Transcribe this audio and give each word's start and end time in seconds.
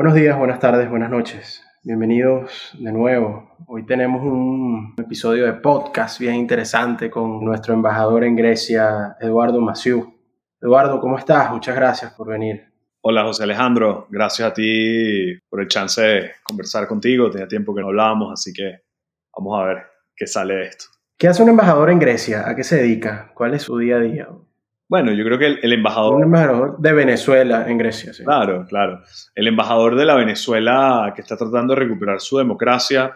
Buenos 0.00 0.14
días, 0.14 0.38
buenas 0.38 0.58
tardes, 0.58 0.88
buenas 0.88 1.10
noches. 1.10 1.62
Bienvenidos 1.82 2.74
de 2.78 2.90
nuevo. 2.90 3.54
Hoy 3.66 3.84
tenemos 3.84 4.22
un 4.22 4.94
episodio 4.96 5.44
de 5.44 5.52
podcast 5.52 6.18
bien 6.18 6.36
interesante 6.36 7.10
con 7.10 7.44
nuestro 7.44 7.74
embajador 7.74 8.24
en 8.24 8.34
Grecia, 8.34 9.18
Eduardo 9.20 9.60
Maciú. 9.60 10.18
Eduardo, 10.58 11.02
¿cómo 11.02 11.18
estás? 11.18 11.50
Muchas 11.50 11.76
gracias 11.76 12.14
por 12.14 12.28
venir. 12.28 12.72
Hola 13.02 13.24
José 13.24 13.42
Alejandro, 13.42 14.06
gracias 14.08 14.50
a 14.50 14.54
ti 14.54 15.38
por 15.50 15.60
el 15.60 15.68
chance 15.68 16.00
de 16.00 16.30
conversar 16.44 16.88
contigo. 16.88 17.30
Tenía 17.30 17.46
tiempo 17.46 17.74
que 17.74 17.82
no 17.82 17.88
hablábamos, 17.88 18.32
así 18.32 18.54
que 18.54 18.78
vamos 19.36 19.60
a 19.60 19.66
ver 19.66 19.82
qué 20.16 20.26
sale 20.26 20.54
de 20.54 20.62
esto. 20.62 20.86
¿Qué 21.18 21.28
hace 21.28 21.42
un 21.42 21.50
embajador 21.50 21.90
en 21.90 21.98
Grecia? 21.98 22.48
¿A 22.48 22.56
qué 22.56 22.64
se 22.64 22.76
dedica? 22.76 23.32
¿Cuál 23.34 23.52
es 23.52 23.64
su 23.64 23.76
día 23.76 23.96
a 23.96 24.00
día? 24.00 24.28
Bueno, 24.90 25.12
yo 25.12 25.24
creo 25.24 25.38
que 25.38 25.46
el, 25.62 25.72
embajador... 25.72 26.16
Un 26.16 26.24
embajador 26.24 26.76
de 26.80 26.92
Venezuela 26.92 27.64
en 27.68 27.78
Grecia, 27.78 28.12
sí. 28.12 28.24
Claro, 28.24 28.66
claro. 28.68 29.00
El 29.36 29.46
embajador 29.46 29.94
de 29.94 30.04
la 30.04 30.16
Venezuela 30.16 31.12
que 31.14 31.22
está 31.22 31.36
tratando 31.36 31.74
de 31.74 31.80
recuperar 31.80 32.20
su 32.20 32.38
democracia, 32.38 33.14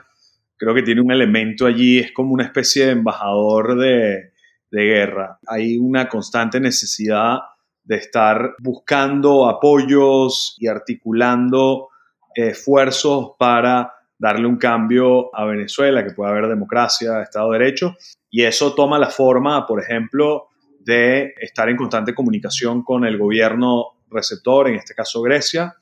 creo 0.56 0.72
que 0.72 0.84
tiene 0.84 1.00
un 1.00 1.10
elemento 1.10 1.66
allí, 1.66 1.98
es 1.98 2.12
como 2.12 2.32
una 2.32 2.44
especie 2.44 2.86
de 2.86 2.92
embajador 2.92 3.76
de, 3.76 4.34
de 4.70 4.84
guerra. 4.84 5.40
Hay 5.48 5.76
una 5.76 6.08
constante 6.08 6.60
necesidad 6.60 7.38
de 7.82 7.96
estar 7.96 8.54
buscando 8.60 9.48
apoyos 9.48 10.56
y 10.60 10.68
articulando 10.68 11.88
esfuerzos 12.36 13.32
para 13.36 13.94
darle 14.16 14.46
un 14.46 14.58
cambio 14.58 15.34
a 15.36 15.44
Venezuela, 15.44 16.04
que 16.04 16.12
pueda 16.12 16.30
haber 16.30 16.46
democracia, 16.46 17.20
Estado 17.20 17.50
de 17.50 17.58
Derecho, 17.58 17.96
y 18.30 18.44
eso 18.44 18.76
toma 18.76 18.96
la 18.96 19.10
forma, 19.10 19.66
por 19.66 19.82
ejemplo, 19.82 20.50
de 20.84 21.34
estar 21.40 21.68
en 21.68 21.76
constante 21.76 22.14
comunicación 22.14 22.82
con 22.82 23.04
el 23.04 23.18
gobierno 23.18 23.98
receptor, 24.10 24.68
en 24.68 24.76
este 24.76 24.94
caso 24.94 25.22
Grecia, 25.22 25.74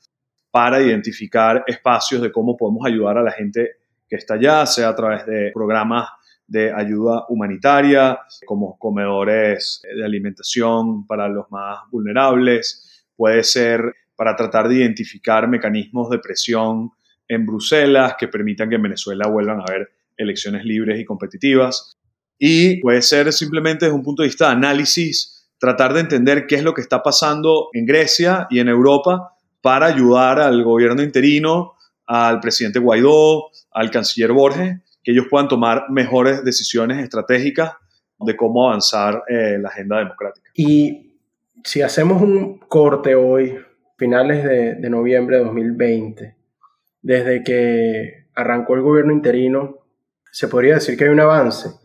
para 0.51 0.81
identificar 0.81 1.63
espacios 1.67 2.21
de 2.21 2.31
cómo 2.31 2.55
podemos 2.55 2.85
ayudar 2.85 3.17
a 3.17 3.23
la 3.23 3.31
gente 3.31 3.77
que 4.07 4.15
está 4.15 4.35
allá, 4.35 4.65
sea 4.65 4.89
a 4.89 4.95
través 4.95 5.25
de 5.25 5.51
programas 5.53 6.09
de 6.45 6.71
ayuda 6.71 7.25
humanitaria, 7.29 8.19
como 8.45 8.77
comedores 8.77 9.81
de 9.83 10.05
alimentación 10.05 11.07
para 11.07 11.27
los 11.27 11.49
más 11.49 11.79
vulnerables, 11.89 13.07
puede 13.15 13.43
ser 13.43 13.95
para 14.15 14.35
tratar 14.35 14.67
de 14.67 14.75
identificar 14.75 15.47
mecanismos 15.47 16.09
de 16.09 16.19
presión 16.19 16.91
en 17.27 17.45
Bruselas 17.45 18.15
que 18.19 18.27
permitan 18.27 18.69
que 18.69 18.75
en 18.75 18.83
Venezuela 18.83 19.27
vuelvan 19.27 19.61
a 19.61 19.63
haber 19.63 19.89
elecciones 20.17 20.63
libres 20.65 20.99
y 20.99 21.05
competitivas. 21.05 21.97
Y 22.45 22.81
puede 22.81 23.01
ser 23.01 23.31
simplemente 23.31 23.85
desde 23.85 23.95
un 23.95 24.03
punto 24.03 24.21
de 24.21 24.27
vista 24.27 24.47
de 24.47 24.51
análisis, 24.51 25.47
tratar 25.57 25.93
de 25.93 26.01
entender 26.01 26.45
qué 26.45 26.55
es 26.55 26.63
lo 26.63 26.73
que 26.73 26.81
está 26.81 27.01
pasando 27.01 27.69
en 27.71 27.85
Grecia 27.85 28.47
y 28.49 28.59
en 28.59 28.67
Europa 28.67 29.37
para 29.61 29.85
ayudar 29.85 30.41
al 30.41 30.61
gobierno 30.61 31.01
interino, 31.01 31.75
al 32.05 32.41
presidente 32.41 32.79
Guaidó, 32.79 33.45
al 33.71 33.89
canciller 33.91 34.33
Borges, 34.33 34.77
que 35.01 35.13
ellos 35.13 35.27
puedan 35.29 35.47
tomar 35.47 35.85
mejores 35.89 36.43
decisiones 36.43 37.01
estratégicas 37.01 37.75
de 38.19 38.35
cómo 38.35 38.67
avanzar 38.67 39.23
eh, 39.29 39.57
la 39.57 39.69
agenda 39.69 39.99
democrática. 39.99 40.51
Y 40.53 41.15
si 41.63 41.81
hacemos 41.81 42.21
un 42.21 42.59
corte 42.59 43.15
hoy, 43.15 43.57
finales 43.95 44.43
de, 44.43 44.75
de 44.75 44.89
noviembre 44.89 45.37
de 45.37 45.45
2020, 45.45 46.35
desde 47.01 47.41
que 47.41 48.25
arrancó 48.35 48.75
el 48.75 48.81
gobierno 48.81 49.13
interino, 49.13 49.77
se 50.29 50.49
podría 50.49 50.73
decir 50.73 50.97
que 50.97 51.05
hay 51.05 51.09
un 51.09 51.21
avance 51.21 51.81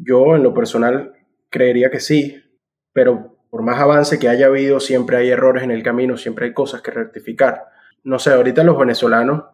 yo 0.00 0.36
en 0.36 0.42
lo 0.42 0.54
personal 0.54 1.12
creería 1.50 1.90
que 1.90 2.00
sí, 2.00 2.42
pero 2.92 3.36
por 3.50 3.62
más 3.62 3.80
avance 3.80 4.18
que 4.18 4.28
haya 4.28 4.46
habido, 4.46 4.80
siempre 4.80 5.16
hay 5.16 5.30
errores 5.30 5.62
en 5.62 5.70
el 5.70 5.82
camino, 5.82 6.16
siempre 6.16 6.46
hay 6.46 6.52
cosas 6.52 6.82
que 6.82 6.90
rectificar. 6.90 7.64
No 8.04 8.18
sé, 8.18 8.30
ahorita 8.30 8.62
los 8.64 8.78
venezolanos 8.78 9.44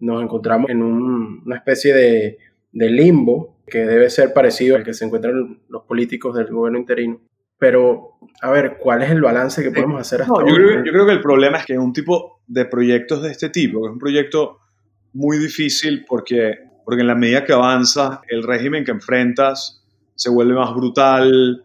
nos 0.00 0.22
encontramos 0.22 0.70
en 0.70 0.82
una 0.82 1.56
especie 1.56 1.94
de, 1.94 2.38
limbo 2.72 3.56
que 3.66 3.86
debe 3.86 4.08
ser 4.10 4.32
parecido 4.32 4.76
al 4.76 4.84
que 4.84 4.94
se 4.94 5.04
encuentran 5.04 5.60
los 5.68 5.82
políticos 5.84 6.36
del 6.36 6.46
gobierno 6.46 6.78
interino. 6.78 7.20
Pero, 7.58 8.18
a 8.40 8.50
ver, 8.50 8.76
¿cuál 8.78 9.02
es 9.02 9.10
el 9.10 9.20
balance 9.20 9.62
que 9.62 9.70
podemos 9.70 10.00
hacer 10.00 10.22
hasta 10.22 10.34
yo 10.46 10.54
Creo, 10.54 10.84
yo 10.84 10.92
creo 10.92 11.06
que 11.06 11.12
el 11.12 11.20
problema 11.20 11.58
es 11.58 11.66
que 11.66 11.76
un 11.76 11.92
tipo 11.92 12.40
de 12.46 12.64
proyectos 12.66 13.22
de 13.22 13.30
este 13.30 13.50
tipo, 13.50 13.80
que 13.82 13.88
es 13.88 13.92
un 13.92 13.98
proyecto 13.98 14.58
muy 15.12 15.38
difícil 15.38 16.04
porque 16.06 16.67
porque 16.88 17.02
en 17.02 17.08
la 17.08 17.14
medida 17.14 17.44
que 17.44 17.52
avanza, 17.52 18.22
el 18.28 18.42
régimen 18.42 18.82
que 18.82 18.92
enfrentas 18.92 19.84
se 20.14 20.30
vuelve 20.30 20.54
más 20.54 20.74
brutal, 20.74 21.62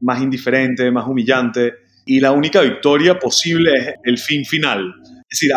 más 0.00 0.22
indiferente, 0.22 0.90
más 0.90 1.06
humillante, 1.06 1.74
y 2.06 2.18
la 2.18 2.32
única 2.32 2.62
victoria 2.62 3.18
posible 3.18 3.74
es 3.74 3.94
el 4.04 4.16
fin 4.16 4.42
final. 4.46 4.94
Es 5.28 5.38
decir, 5.38 5.52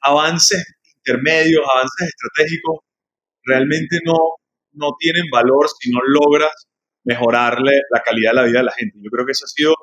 avances 0.00 0.74
intermedios, 0.96 1.62
avances 1.70 2.08
estratégicos, 2.08 2.78
realmente 3.44 3.98
no, 4.06 4.16
no 4.72 4.92
tienen 4.98 5.24
valor 5.30 5.66
si 5.78 5.90
no 5.90 5.98
logras 6.02 6.66
mejorarle 7.04 7.72
la 7.90 8.00
calidad 8.00 8.30
de 8.30 8.36
la 8.36 8.44
vida 8.44 8.58
de 8.60 8.64
la 8.64 8.72
gente. 8.72 9.00
Yo 9.02 9.10
creo 9.10 9.26
que 9.26 9.32
ese 9.32 9.44
ha 9.44 9.48
sido 9.48 9.74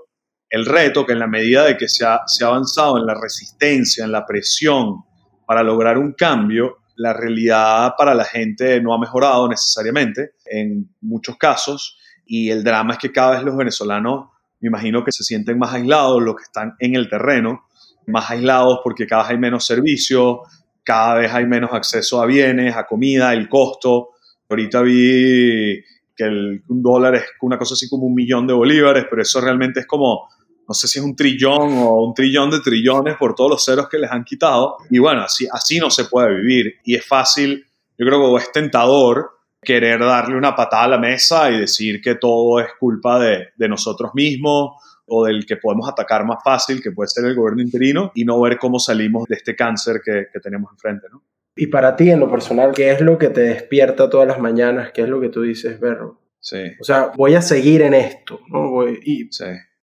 el 0.50 0.66
reto, 0.66 1.06
que 1.06 1.14
en 1.14 1.20
la 1.20 1.28
medida 1.28 1.64
de 1.64 1.78
que 1.78 1.88
se 1.88 2.08
ha, 2.08 2.22
se 2.26 2.44
ha 2.44 2.48
avanzado 2.48 2.98
en 2.98 3.06
la 3.06 3.14
resistencia, 3.22 4.04
en 4.04 4.12
la 4.12 4.26
presión 4.26 5.04
para 5.46 5.62
lograr 5.62 6.00
un 6.00 6.14
cambio, 6.14 6.80
la 6.98 7.14
realidad 7.14 7.94
para 7.98 8.14
la 8.14 8.26
gente 8.26 8.82
no 8.82 8.94
ha 8.94 9.00
mejorado 9.00 9.48
necesariamente 9.48 10.32
en 10.46 10.90
muchos 11.02 11.38
casos 11.38 11.98
y 12.26 12.50
el 12.50 12.64
drama 12.64 12.94
es 12.94 13.00
que 13.00 13.12
cada 13.12 13.32
vez 13.32 13.44
los 13.44 13.56
venezolanos 13.56 14.30
me 14.60 14.68
imagino 14.68 15.04
que 15.04 15.12
se 15.12 15.24
sienten 15.24 15.60
más 15.60 15.74
aislados, 15.74 16.22
los 16.22 16.36
que 16.36 16.44
están 16.44 16.76
en 16.80 16.96
el 16.96 17.10
terreno, 17.10 17.68
más 18.08 18.30
aislados 18.32 18.80
porque 18.84 19.06
cada 19.06 19.24
vez 19.24 19.32
hay 19.32 19.38
menos 19.38 19.66
servicios, 19.66 20.40
cada 20.84 21.16
vez 21.16 21.32
hay 21.34 21.46
menos 21.46 21.72
acceso 21.74 22.22
a 22.22 22.26
bienes, 22.26 22.76
a 22.76 22.86
comida, 22.86 23.34
el 23.34 23.48
costo. 23.48 24.10
Ahorita 24.50 24.82
vi 24.82 25.84
que 26.16 26.24
el, 26.24 26.64
un 26.68 26.82
dólar 26.82 27.16
es 27.16 27.24
una 27.42 27.58
cosa 27.58 27.76
así 27.76 27.88
como 27.88 28.08
un 28.08 28.16
millón 28.16 28.48
de 28.48 28.54
bolívares, 28.54 29.06
pero 29.10 29.22
eso 29.22 29.40
realmente 29.40 29.82
es 29.82 29.86
como 29.86 30.30
no 30.68 30.74
sé 30.74 30.88
si 30.88 31.00
es 31.00 31.06
un 31.06 31.16
trillón 31.16 31.78
o 31.78 32.04
un 32.04 32.14
trillón 32.14 32.52
de 32.52 32.60
trillones 32.60 33.16
por 33.18 33.36
todos 33.36 33.50
los 33.52 33.64
ceros 33.64 33.88
que 33.88 33.98
les 33.98 34.12
han 34.12 34.24
quitado. 34.24 34.78
Y 34.90 35.00
bueno, 35.00 35.22
así, 35.22 35.48
así 35.52 35.80
no 35.80 35.90
se 35.90 36.06
puede 36.06 36.36
vivir. 36.36 36.76
Y 36.84 36.96
es 36.96 37.06
fácil, 37.06 37.66
yo 37.98 38.06
creo 38.06 38.36
que 38.36 38.44
es 38.44 38.52
tentador 38.52 39.32
querer 39.62 40.00
darle 40.00 40.38
una 40.38 40.56
patada 40.56 40.84
a 40.84 40.88
la 40.90 40.98
mesa 40.98 41.50
y 41.52 41.60
decir 41.60 42.02
que 42.02 42.16
todo 42.16 42.60
es 42.60 42.68
culpa 42.80 43.20
de, 43.20 43.48
de 43.56 43.68
nosotros 43.70 44.12
mismos 44.14 44.82
o 45.08 45.26
del 45.26 45.46
que 45.46 45.58
podemos 45.58 45.88
atacar 45.88 46.26
más 46.26 46.40
fácil, 46.44 46.82
que 46.82 46.92
puede 46.92 47.08
ser 47.08 47.26
el 47.26 47.36
gobierno 47.36 47.62
interino, 47.62 48.12
y 48.14 48.26
no 48.26 48.40
ver 48.42 48.58
cómo 48.58 48.78
salimos 48.78 49.26
de 49.28 49.36
este 49.36 49.56
cáncer 49.56 50.02
que, 50.04 50.26
que 50.32 50.40
tenemos 50.42 50.72
enfrente, 50.72 51.08
¿no? 51.10 51.24
Y 51.56 51.68
para 51.68 51.96
ti, 51.96 52.12
en 52.12 52.20
lo 52.20 52.30
personal, 52.30 52.72
¿qué 52.74 52.92
es 52.92 53.02
lo 53.02 53.18
que 53.18 53.30
te 53.30 53.42
despierta 53.42 54.10
todas 54.10 54.28
las 54.28 54.40
mañanas? 54.40 54.92
¿Qué 54.94 55.02
es 55.02 55.10
lo 55.10 55.20
que 55.20 55.30
tú 55.30 55.42
dices, 55.42 55.80
Berro? 55.80 56.22
Sí. 56.40 56.58
O 56.80 56.84
sea, 56.84 57.12
voy 57.16 57.34
a 57.36 57.42
seguir 57.42 57.82
en 57.82 57.96
esto, 57.96 58.42
¿no? 58.50 58.70
Voy, 58.70 59.00
y 59.04 59.28
sí. 59.32 59.46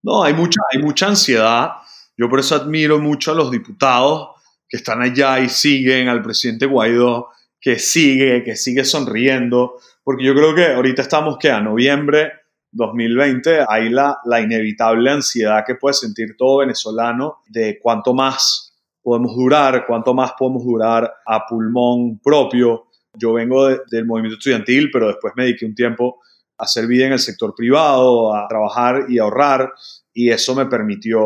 No, 0.03 0.23
hay 0.23 0.33
mucha, 0.33 0.61
hay 0.71 0.81
mucha 0.81 1.07
ansiedad. 1.07 1.71
Yo 2.17 2.29
por 2.29 2.39
eso 2.39 2.55
admiro 2.55 2.99
mucho 2.99 3.31
a 3.31 3.35
los 3.35 3.49
diputados 3.49 4.29
que 4.67 4.77
están 4.77 5.01
allá 5.01 5.39
y 5.39 5.49
siguen 5.49 6.09
al 6.09 6.21
presidente 6.21 6.65
Guaidó, 6.65 7.29
que 7.59 7.79
sigue, 7.79 8.43
que 8.43 8.55
sigue 8.55 8.83
sonriendo, 8.83 9.79
porque 10.03 10.25
yo 10.25 10.33
creo 10.33 10.53
que 10.53 10.67
ahorita 10.67 11.01
estamos 11.01 11.37
que 11.37 11.49
a 11.49 11.61
noviembre 11.61 12.31
2020 12.71 13.65
hay 13.67 13.89
la, 13.89 14.19
la 14.25 14.41
inevitable 14.41 15.09
ansiedad 15.09 15.63
que 15.65 15.75
puede 15.75 15.93
sentir 15.93 16.35
todo 16.37 16.57
venezolano 16.57 17.37
de 17.47 17.79
cuánto 17.81 18.13
más 18.13 18.73
podemos 19.01 19.35
durar, 19.35 19.85
cuánto 19.85 20.13
más 20.13 20.33
podemos 20.37 20.65
durar 20.65 21.13
a 21.25 21.45
pulmón 21.45 22.19
propio. 22.19 22.87
Yo 23.13 23.33
vengo 23.33 23.69
del 23.69 24.05
movimiento 24.05 24.37
estudiantil, 24.37 24.89
pero 24.91 25.07
después 25.07 25.33
me 25.35 25.43
dediqué 25.43 25.65
un 25.65 25.75
tiempo 25.75 26.19
hacer 26.63 26.87
vida 26.87 27.05
en 27.05 27.13
el 27.13 27.19
sector 27.19 27.53
privado, 27.55 28.35
a 28.35 28.47
trabajar 28.47 29.05
y 29.09 29.19
ahorrar. 29.19 29.73
Y 30.13 30.29
eso 30.29 30.53
me 30.55 30.65
permitió 30.65 31.19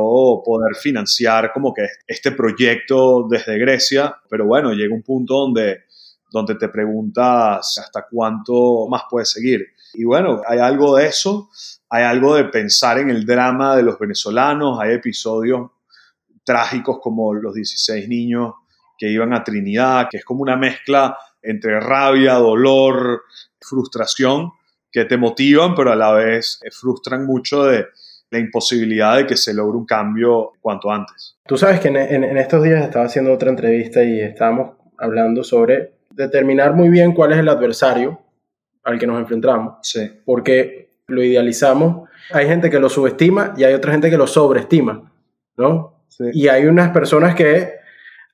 poder 0.45 0.75
financiar 0.75 1.51
como 1.53 1.73
que 1.73 1.87
este 2.05 2.31
proyecto 2.31 3.27
desde 3.29 3.57
Grecia. 3.57 4.15
Pero 4.29 4.45
bueno, 4.45 4.73
llega 4.73 4.93
un 4.93 5.03
punto 5.03 5.35
donde, 5.35 5.83
donde 6.31 6.55
te 6.55 6.69
preguntas 6.69 7.77
hasta 7.77 8.05
cuánto 8.09 8.87
más 8.89 9.03
puedes 9.09 9.31
seguir. 9.31 9.65
Y 9.93 10.03
bueno, 10.03 10.41
hay 10.47 10.59
algo 10.59 10.95
de 10.95 11.07
eso, 11.07 11.49
hay 11.89 12.03
algo 12.03 12.35
de 12.35 12.45
pensar 12.45 12.99
en 12.99 13.09
el 13.09 13.25
drama 13.25 13.75
de 13.75 13.83
los 13.83 13.97
venezolanos, 13.97 14.79
hay 14.79 14.93
episodios 14.93 15.71
trágicos 16.43 16.99
como 17.01 17.33
los 17.33 17.53
16 17.53 18.07
niños 18.07 18.53
que 18.97 19.09
iban 19.09 19.33
a 19.33 19.43
Trinidad, 19.43 20.07
que 20.09 20.17
es 20.17 20.25
como 20.25 20.41
una 20.41 20.55
mezcla 20.55 21.17
entre 21.41 21.79
rabia, 21.79 22.35
dolor, 22.35 23.23
frustración, 23.59 24.51
que 24.97 25.05
te 25.05 25.17
motivan, 25.17 25.75
pero 25.75 25.91
a 25.91 25.95
la 25.95 26.11
vez 26.11 26.59
eh, 26.63 26.71
frustran 26.71 27.23
mucho 27.25 27.65
de 27.65 27.85
la 28.31 28.39
imposibilidad 28.39 29.17
de 29.17 29.27
que 29.27 29.37
se 29.37 29.53
logre 29.53 29.77
un 29.77 29.85
cambio 29.85 30.53
cuanto 30.59 30.89
antes. 30.89 31.37
Tú 31.45 31.55
sabes 31.55 31.79
que 31.79 31.89
en, 31.89 32.23
estos 32.37 32.63
días 32.63 32.83
estaba 32.83 33.05
haciendo 33.05 33.31
otra 33.31 33.49
entrevista 33.49 34.03
y 34.03 34.19
estábamos 34.19 34.71
hablando 34.97 35.43
sobre 35.43 35.93
determinar 36.09 36.73
muy 36.73 36.89
bien 36.89 37.13
cuál 37.13 37.31
es 37.31 37.37
el 37.37 37.47
adversario 37.47 38.19
al 38.83 38.97
que 38.97 39.05
nos 39.05 39.19
enfrentamos. 39.19 39.75
Sí. 39.83 40.11
Porque 40.25 40.89
lo 41.07 41.23
idealizamos. 41.23 42.09
Hay 42.33 42.47
gente 42.47 42.69
que 42.69 42.79
lo 42.79 42.89
subestima 42.89 43.53
y 43.55 43.65
hay 43.65 43.75
otra 43.75 43.91
gente 43.91 44.09
que 44.09 44.17
lo 44.17 44.25
sobreestima, 44.25 45.11
¿no? 45.57 46.05
Sí. 46.07 46.25
Y 46.33 46.47
hay 46.47 46.65
unas 46.65 46.89
personas 46.89 47.35
que 47.35 47.75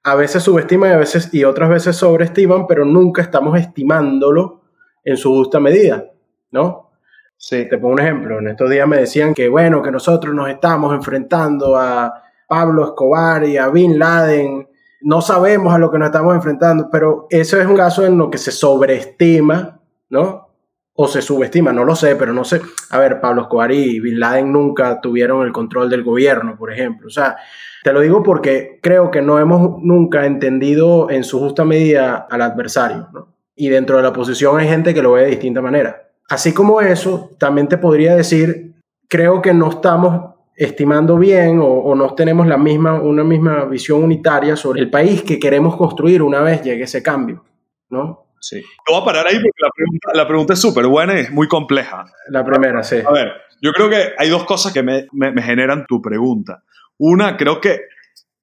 a 0.01 0.15
veces 0.15 0.41
subestiman 0.41 0.91
y, 0.91 0.93
a 0.93 0.97
veces, 0.97 1.29
y 1.33 1.43
otras 1.43 1.69
veces 1.69 1.97
sobreestiman, 1.97 2.67
pero 2.67 2.85
nunca 2.85 3.21
estamos 3.21 3.59
estimándolo 3.59 4.61
en 5.03 5.17
su 5.17 5.29
justa 5.29 5.59
medida, 5.59 6.05
¿no? 6.53 6.91
Sí. 7.35 7.67
Te 7.67 7.77
pongo 7.77 7.95
un 7.95 7.99
ejemplo. 7.99 8.39
En 8.39 8.47
estos 8.47 8.69
días 8.69 8.87
me 8.87 8.97
decían 8.97 9.33
que, 9.33 9.49
bueno, 9.49 9.81
que 9.81 9.91
nosotros 9.91 10.33
nos 10.33 10.49
estamos 10.49 10.95
enfrentando 10.95 11.75
a 11.75 12.23
Pablo 12.47 12.85
Escobar 12.85 13.43
y 13.43 13.57
a 13.57 13.67
Bin 13.67 13.99
Laden. 13.99 14.69
No 15.01 15.19
sabemos 15.19 15.73
a 15.73 15.77
lo 15.77 15.91
que 15.91 15.99
nos 15.99 16.05
estamos 16.05 16.33
enfrentando, 16.33 16.87
pero 16.89 17.27
eso 17.29 17.59
es 17.59 17.65
un 17.65 17.75
caso 17.75 18.05
en 18.05 18.17
lo 18.17 18.29
que 18.29 18.37
se 18.37 18.51
sobreestima, 18.51 19.81
¿no? 20.09 20.47
O 20.93 21.07
se 21.07 21.21
subestima, 21.21 21.73
no 21.73 21.83
lo 21.83 21.95
sé, 21.95 22.15
pero 22.15 22.31
no 22.31 22.45
sé. 22.45 22.61
A 22.91 22.99
ver, 22.99 23.19
Pablo 23.19 23.41
Escobar 23.41 23.71
y 23.73 23.99
Bin 23.99 24.19
Laden 24.19 24.53
nunca 24.53 25.01
tuvieron 25.01 25.45
el 25.45 25.51
control 25.51 25.89
del 25.89 26.03
gobierno, 26.03 26.55
por 26.55 26.71
ejemplo. 26.71 27.07
O 27.07 27.11
sea, 27.11 27.35
te 27.83 27.91
lo 27.91 27.99
digo 27.99 28.23
porque 28.23 28.79
creo 28.81 29.11
que 29.11 29.21
no 29.21 29.39
hemos 29.39 29.81
nunca 29.81 30.25
entendido 30.25 31.09
en 31.09 31.25
su 31.25 31.39
justa 31.39 31.65
medida 31.65 32.27
al 32.29 32.41
adversario, 32.41 33.09
¿no? 33.11 33.33
Y 33.55 33.67
dentro 33.69 33.97
de 33.97 34.03
la 34.03 34.09
oposición 34.09 34.59
hay 34.59 34.67
gente 34.67 34.93
que 34.93 35.01
lo 35.01 35.13
ve 35.13 35.23
de 35.23 35.31
distinta 35.31 35.61
manera. 35.61 36.12
Así 36.29 36.53
como 36.53 36.81
eso, 36.81 37.31
también 37.37 37.67
te 37.67 37.77
podría 37.77 38.15
decir, 38.15 38.73
creo 39.07 39.41
que 39.41 39.53
no 39.53 39.69
estamos 39.69 40.33
estimando 40.55 41.17
bien 41.17 41.59
o, 41.61 41.93
no 41.95 42.13
tenemos 42.13 42.47
la 42.47 42.57
misma, 42.57 42.99
una 43.01 43.23
misma 43.23 43.65
visión 43.65 44.03
unitaria 44.03 44.55
sobre 44.55 44.81
el 44.81 44.89
país 44.89 45.23
que 45.23 45.39
queremos 45.39 45.75
construir 45.75 46.21
una 46.21 46.41
vez 46.41 46.61
llegue 46.63 46.83
ese 46.83 47.01
cambio, 47.01 47.43
¿no? 47.89 48.27
Sí. 48.39 48.61
Yo 48.61 48.93
voy 48.93 49.01
a 49.01 49.05
parar 49.05 49.27
ahí 49.27 49.35
porque 49.35 49.61
la 49.61 49.69
pregunta, 49.73 50.09
la 50.13 50.27
pregunta 50.27 50.53
es 50.53 50.59
súper 50.59 50.85
buena 50.87 51.15
y 51.15 51.21
es 51.21 51.31
muy 51.31 51.47
compleja. 51.47 52.05
La 52.27 52.43
primera, 52.43 52.83
sí. 52.83 52.97
A 53.05 53.11
ver, 53.11 53.31
yo 53.61 53.71
creo 53.71 53.89
que 53.89 54.13
hay 54.17 54.29
dos 54.29 54.43
cosas 54.43 54.73
que 54.73 54.83
me, 54.83 55.07
me, 55.13 55.31
me 55.31 55.41
generan 55.41 55.85
tu 55.87 56.01
pregunta. 56.01 56.63
Una, 56.97 57.37
creo 57.37 57.61
que 57.61 57.81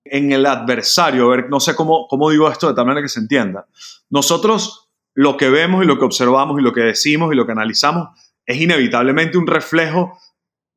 en 0.04 0.32
el 0.32 0.46
adversario, 0.46 1.26
a 1.26 1.36
ver, 1.36 1.50
no 1.50 1.60
sé 1.60 1.74
cómo, 1.74 2.06
cómo 2.08 2.30
digo 2.30 2.50
esto 2.50 2.68
de 2.68 2.74
tal 2.74 2.86
manera 2.86 3.02
que 3.02 3.08
se 3.08 3.20
entienda. 3.20 3.66
Nosotros 4.08 4.89
lo 5.14 5.36
que 5.36 5.50
vemos 5.50 5.84
y 5.84 5.86
lo 5.86 5.98
que 5.98 6.04
observamos 6.04 6.60
y 6.60 6.62
lo 6.62 6.72
que 6.72 6.82
decimos 6.82 7.32
y 7.32 7.36
lo 7.36 7.46
que 7.46 7.52
analizamos 7.52 8.08
es 8.46 8.60
inevitablemente 8.60 9.38
un 9.38 9.46
reflejo, 9.46 10.18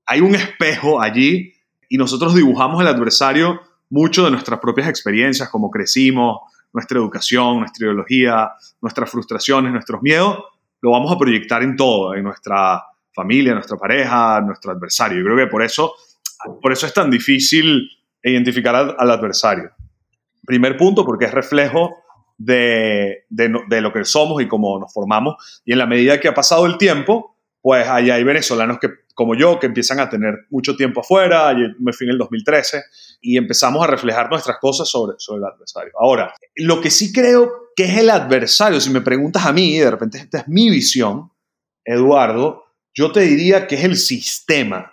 hay 0.06 0.22
un 0.22 0.36
espejo 0.36 1.02
allí 1.02 1.54
y 1.90 1.98
nosotros 1.98 2.36
dibujamos 2.36 2.82
el 2.82 2.88
adversario 2.88 3.62
mucho 3.90 4.26
de 4.26 4.32
nuestras 4.32 4.60
propias 4.60 4.90
experiencias, 4.90 5.50
cómo 5.50 5.70
crecimos, 5.70 6.40
nuestra 6.74 6.98
educación, 6.98 7.60
nuestra 7.60 7.86
ideología, 7.86 8.52
nuestras 8.82 9.10
frustraciones, 9.10 9.72
nuestros 9.72 10.02
miedos, 10.02 10.40
lo 10.82 10.92
vamos 10.92 11.12
a 11.12 11.18
proyectar 11.18 11.62
en 11.64 11.76
todo, 11.76 12.16
en 12.16 12.24
nuestra 12.24 12.84
familia, 13.14 13.54
nuestra 13.54 13.78
pareja, 13.78 14.42
nuestro 14.42 14.72
adversario. 14.72 15.20
Yo 15.20 15.26
creo 15.26 15.38
que 15.38 15.52
por 15.52 15.64
eso, 15.64 15.94
por 16.62 16.74
eso 16.74 16.88
es 16.88 16.94
tan 16.94 17.10
difícil 17.10 17.88
identificar 18.24 18.76
al, 18.76 18.96
al 18.98 19.12
adversario. 19.12 19.72
Primer 20.46 20.76
punto, 20.76 21.06
porque 21.06 21.26
es 21.26 21.32
reflejo 21.32 22.03
de, 22.38 23.26
de, 23.30 23.82
lo 23.82 23.94
que 23.94 24.06
somos 24.06 24.42
y 24.42 24.48
cómo 24.48 24.80
nos 24.80 24.94
formamos. 24.94 25.62
Y 25.66 25.74
en 25.74 25.80
la 25.80 25.86
medida 25.86 26.20
que 26.20 26.28
ha 26.28 26.34
pasado 26.34 26.66
el 26.66 26.78
tiempo, 26.78 27.38
pues 27.62 27.88
ahí 27.88 28.10
hay 28.10 28.24
venezolanos 28.24 28.80
que, 28.80 28.90
como 29.16 29.36
yo, 29.36 29.60
que 29.60 29.68
empiezan 29.68 30.00
a 30.00 30.10
tener 30.10 30.46
mucho 30.50 30.76
tiempo 30.76 31.02
afuera. 31.02 31.54
Yo 31.54 31.68
me 31.80 31.94
fui 31.94 32.06
en 32.08 32.12
el 32.12 32.18
2013 32.18 32.84
y 33.22 33.38
empezamos 33.38 33.84
a 33.84 33.88
reflejar 33.88 34.30
nuestras 34.30 34.58
cosas 34.60 34.90
sobre, 34.90 35.16
sobre 35.18 35.40
el 35.40 35.46
adversario. 35.46 35.94
Ahora, 35.98 36.34
lo 36.56 36.82
que 36.82 36.92
sí 36.92 37.14
creo 37.14 37.72
que 37.76 37.86
es 37.86 37.98
el 37.98 38.10
adversario, 38.10 38.80
si 38.80 38.90
me 38.90 39.02
preguntas 39.02 39.46
a 39.46 39.54
mí, 39.54 39.78
de 39.78 39.90
repente 39.90 40.18
esta 40.18 40.40
es 40.40 40.48
mi 40.48 40.70
visión, 40.70 41.32
Eduardo, 41.86 42.64
yo 42.94 43.12
te 43.12 43.22
diría 43.22 43.68
que 43.68 43.76
es 43.76 43.84
el 43.84 43.98
sistema. 43.98 44.93